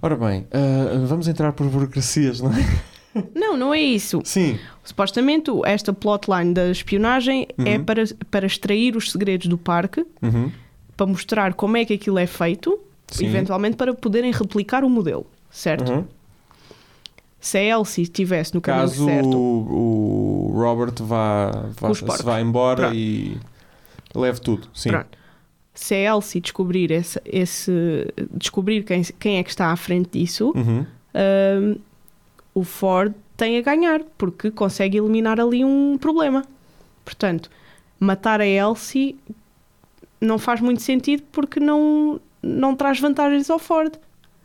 Ora 0.00 0.16
bem, 0.16 0.46
uh, 0.52 1.06
vamos 1.06 1.26
entrar 1.28 1.52
por 1.52 1.66
burocracias, 1.68 2.40
não 2.40 2.50
é? 2.50 2.93
Não, 3.34 3.56
não 3.56 3.72
é 3.72 3.80
isso. 3.80 4.20
Sim. 4.24 4.58
Supostamente, 4.82 5.50
esta 5.64 5.92
plotline 5.92 6.52
da 6.52 6.70
espionagem 6.70 7.46
é 7.64 7.76
Uhum. 7.78 7.84
para, 7.84 8.04
para 8.30 8.46
extrair 8.46 8.96
os 8.96 9.10
segredos 9.12 9.46
do 9.46 9.56
parque, 9.56 10.04
Uhum. 10.22 10.50
para 10.96 11.06
mostrar 11.06 11.54
como 11.54 11.76
é 11.76 11.84
que 11.84 11.94
aquilo 11.94 12.18
é 12.18 12.26
feito, 12.26 12.78
Sim. 13.08 13.26
eventualmente 13.26 13.76
para 13.76 13.94
poderem 13.94 14.30
replicar 14.32 14.84
o 14.84 14.90
modelo, 14.90 15.26
certo? 15.50 15.92
Uhum. 15.92 16.04
Se 17.40 17.58
a 17.58 17.62
Elsie 17.62 18.02
estivesse 18.04 18.54
no 18.54 18.60
caminho 18.60 18.88
Caso 18.88 19.04
certo, 19.04 19.36
o, 19.36 20.50
o 20.50 20.52
Robert 20.54 20.94
vá, 21.00 21.50
vá, 21.78 21.92
se 21.94 22.22
vá 22.22 22.40
embora 22.40 22.82
Pronto. 22.84 22.96
e 22.96 23.38
leve 24.14 24.40
tudo. 24.40 24.68
Sim. 24.72 24.90
Pronto. 24.90 25.18
se 25.74 25.94
a 25.94 26.14
Elsie 26.14 26.40
descobrir, 26.40 26.90
esse, 26.90 27.20
esse- 27.26 28.06
descobrir 28.32 28.82
quem, 28.84 29.02
quem 29.18 29.36
é 29.38 29.42
que 29.42 29.50
está 29.50 29.70
à 29.72 29.76
frente 29.76 30.18
disso, 30.18 30.52
Uhum. 30.56 30.86
hum, 31.14 31.76
o 32.54 32.62
Ford 32.62 33.12
tem 33.36 33.58
a 33.58 33.62
ganhar, 33.62 34.00
porque 34.16 34.50
consegue 34.50 34.98
eliminar 34.98 35.40
ali 35.40 35.64
um 35.64 35.98
problema. 35.98 36.44
Portanto, 37.04 37.50
matar 37.98 38.40
a 38.40 38.46
Elsie 38.46 39.16
não 40.20 40.38
faz 40.38 40.60
muito 40.60 40.80
sentido 40.80 41.22
porque 41.32 41.60
não, 41.60 42.20
não 42.42 42.74
traz 42.74 43.00
vantagens 43.00 43.50
ao 43.50 43.58
Ford, 43.58 43.92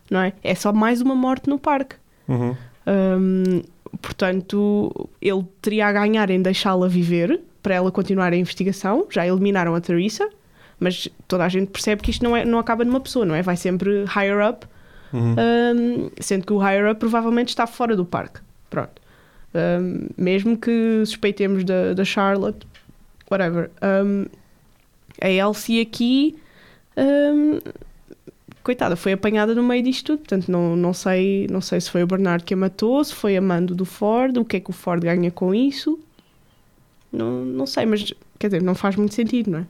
não 0.10 0.22
é? 0.22 0.34
É 0.44 0.56
só 0.56 0.74
mais 0.74 1.02
uma 1.02 1.16
morte 1.16 1.50
no 1.50 1.60
parque. 1.60 1.96
Uhum. 2.28 2.56
Hum, 2.88 3.62
portanto, 4.02 5.10
ele 5.22 5.46
teria 5.62 5.88
a 5.88 5.92
ganhar 5.92 6.30
em 6.30 6.42
deixá-la 6.42 6.88
viver 6.88 7.40
para 7.62 7.76
ela 7.76 7.92
continuar 7.92 8.34
a 8.34 8.36
investigação. 8.36 9.06
Já 9.10 9.26
eliminaram 9.26 9.76
a 9.76 9.82
Teresa, 9.82 10.30
mas 10.80 11.08
toda 11.28 11.46
a 11.46 11.50
gente 11.50 11.70
percebe 11.70 12.02
que 12.02 12.12
isto 12.12 12.24
não, 12.24 12.36
é, 12.36 12.44
não 12.44 12.60
acaba 12.60 12.84
numa 12.84 13.00
pessoa, 13.00 13.26
não 13.26 13.36
é? 13.36 13.42
Vai 13.42 13.56
sempre 13.56 14.06
higher 14.06 14.48
up, 14.48 14.66
Uhum. 15.14 15.36
hum, 15.36 16.12
sendo 16.20 16.46
que 16.46 16.54
o 16.54 16.60
up 16.60 17.00
provavelmente 17.00 17.50
está 17.50 17.66
fora 17.66 17.96
do 17.96 18.06
parque. 18.06 18.40
Pronto. 18.70 19.02
Hum, 19.54 20.08
mesmo 20.18 20.58
que 20.58 21.04
suspeitemos 21.06 21.64
da, 21.64 21.94
da 21.94 22.06
Charlotte, 22.06 22.68
whatever. 23.30 23.72
Hum, 23.82 24.26
a 25.22 25.30
Elsie 25.30 25.82
aqui. 25.82 26.38
coitada, 28.64 28.96
foi 28.96 29.14
apanhada 29.14 29.56
no 29.56 29.64
meio 29.64 29.82
disto 29.82 30.08
tudo, 30.08 30.20
portanto 30.20 30.52
não, 30.52 30.76
não, 30.76 30.94
sei, 30.94 31.48
não 31.50 31.62
sei 31.62 31.82
se 31.82 31.90
foi 31.90 32.04
o 32.04 32.08
Bernardo 32.08 32.44
que 32.44 32.54
a 32.54 32.58
matou, 32.58 33.04
se 33.04 33.16
foi 33.16 33.36
a 33.36 33.42
mando 33.42 33.74
do 33.74 33.86
Ford, 33.86 34.38
o 34.38 34.46
que 34.46 34.58
é 34.58 34.60
que 34.60 34.70
o 34.70 34.74
Ford 34.74 35.02
ganha 35.02 35.32
com 35.32 35.56
isso. 35.56 36.00
Não, 37.12 37.44
não 37.44 37.66
sei, 37.66 37.86
mas 37.86 38.14
quer 38.38 38.48
dizer, 38.48 38.62
não 38.62 38.76
faz 38.76 38.96
muito 38.96 39.16
sentido, 39.16 39.50
não 39.50 39.60
é? 39.60 39.66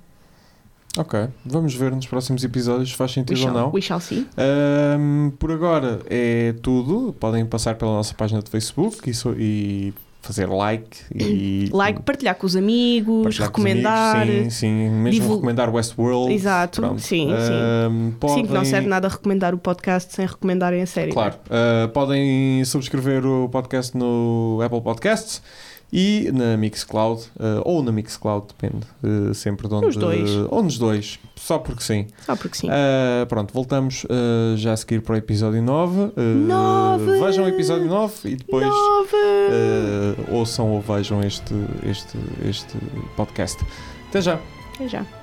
Ok, 0.97 1.27
vamos 1.45 1.75
ver 1.75 1.91
nos 1.91 2.07
próximos 2.07 2.43
episódios 2.43 2.89
se 2.89 2.95
faz 2.95 3.11
sentido 3.11 3.37
ou 3.37 3.43
shall, 3.43 3.53
não. 3.53 3.71
we 3.73 3.81
shall 3.81 3.99
see. 3.99 4.27
Ahm, 4.35 5.29
por 5.37 5.51
agora 5.51 5.99
é 6.09 6.53
tudo. 6.61 7.13
Podem 7.19 7.45
passar 7.45 7.75
pela 7.75 7.91
nossa 7.91 8.13
página 8.15 8.41
de 8.41 8.49
Facebook 8.49 9.07
e, 9.09 9.13
so- 9.13 9.35
e 9.37 9.93
fazer 10.21 10.47
like 10.49 10.97
e 11.15 11.69
Like, 11.71 12.01
partilhar 12.01 12.35
com 12.35 12.45
os 12.45 12.55
amigos, 12.55 13.23
partilhar 13.23 13.51
com 13.51 13.61
os 13.61 13.65
recomendar. 13.67 14.21
amigos, 14.23 14.53
sim, 14.55 14.67
sim, 14.67 14.89
mesmo 14.89 15.11
divul- 15.11 15.35
recomendar 15.35 15.73
Westworld. 15.73 16.33
Exato, 16.33 16.81
Pronto. 16.81 16.99
sim, 17.01 17.27
sim. 17.27 17.33
Ahm, 17.33 18.09
Sim, 18.09 18.17
que 18.17 18.41
não 18.41 18.47
podem- 18.47 18.65
serve 18.65 18.87
nada 18.87 19.07
recomendar 19.07 19.53
o 19.53 19.57
podcast 19.59 20.13
sem 20.13 20.25
recomendarem 20.25 20.81
a 20.81 20.87
série. 20.87 21.11
Claro, 21.13 21.35
Uh, 21.45 21.87
podem 21.89 22.65
subscrever 22.65 23.25
o 23.25 23.47
podcast 23.47 23.95
no 23.95 24.59
Apple 24.63 24.81
Podcasts 24.81 25.41
e 25.91 26.29
na 26.31 26.55
Mixcloud, 26.57 27.21
uh, 27.21 27.61
ou 27.65 27.81
na 27.81 27.91
Mixcloud, 27.91 28.47
depende, 28.47 28.85
uh, 29.03 29.33
sempre 29.33 29.67
de 29.67 29.73
onde. 29.73 29.87
Nos 29.87 29.95
dois. 29.95 30.29
ou 30.49 30.63
nos 30.63 30.77
dois, 30.77 31.19
só 31.35 31.57
porque 31.57 31.83
sim. 31.83 32.07
Só 32.25 32.35
porque 32.35 32.57
sim. 32.57 32.67
Uh, 32.67 33.25
pronto, 33.27 33.53
voltamos 33.53 34.03
uh, 34.05 34.55
já 34.55 34.73
a 34.73 34.77
seguir 34.77 35.01
para 35.01 35.13
o 35.13 35.17
episódio 35.17 35.61
9. 35.61 35.99
Uh, 35.99 36.11
Nove! 36.47 37.19
Vejam 37.19 37.45
o 37.45 37.47
episódio 37.47 37.87
9 37.87 38.29
e 38.29 38.35
depois 38.35 38.67
Nove! 38.67 39.15
uh, 39.15 40.35
ouçam 40.35 40.69
ou 40.71 40.81
vejam 40.81 41.21
este, 41.21 41.53
este, 41.83 42.17
este 42.47 42.77
podcast. 43.15 43.59
Até 44.09 44.21
já! 44.21 44.39
Até 44.75 44.87
já. 44.87 45.18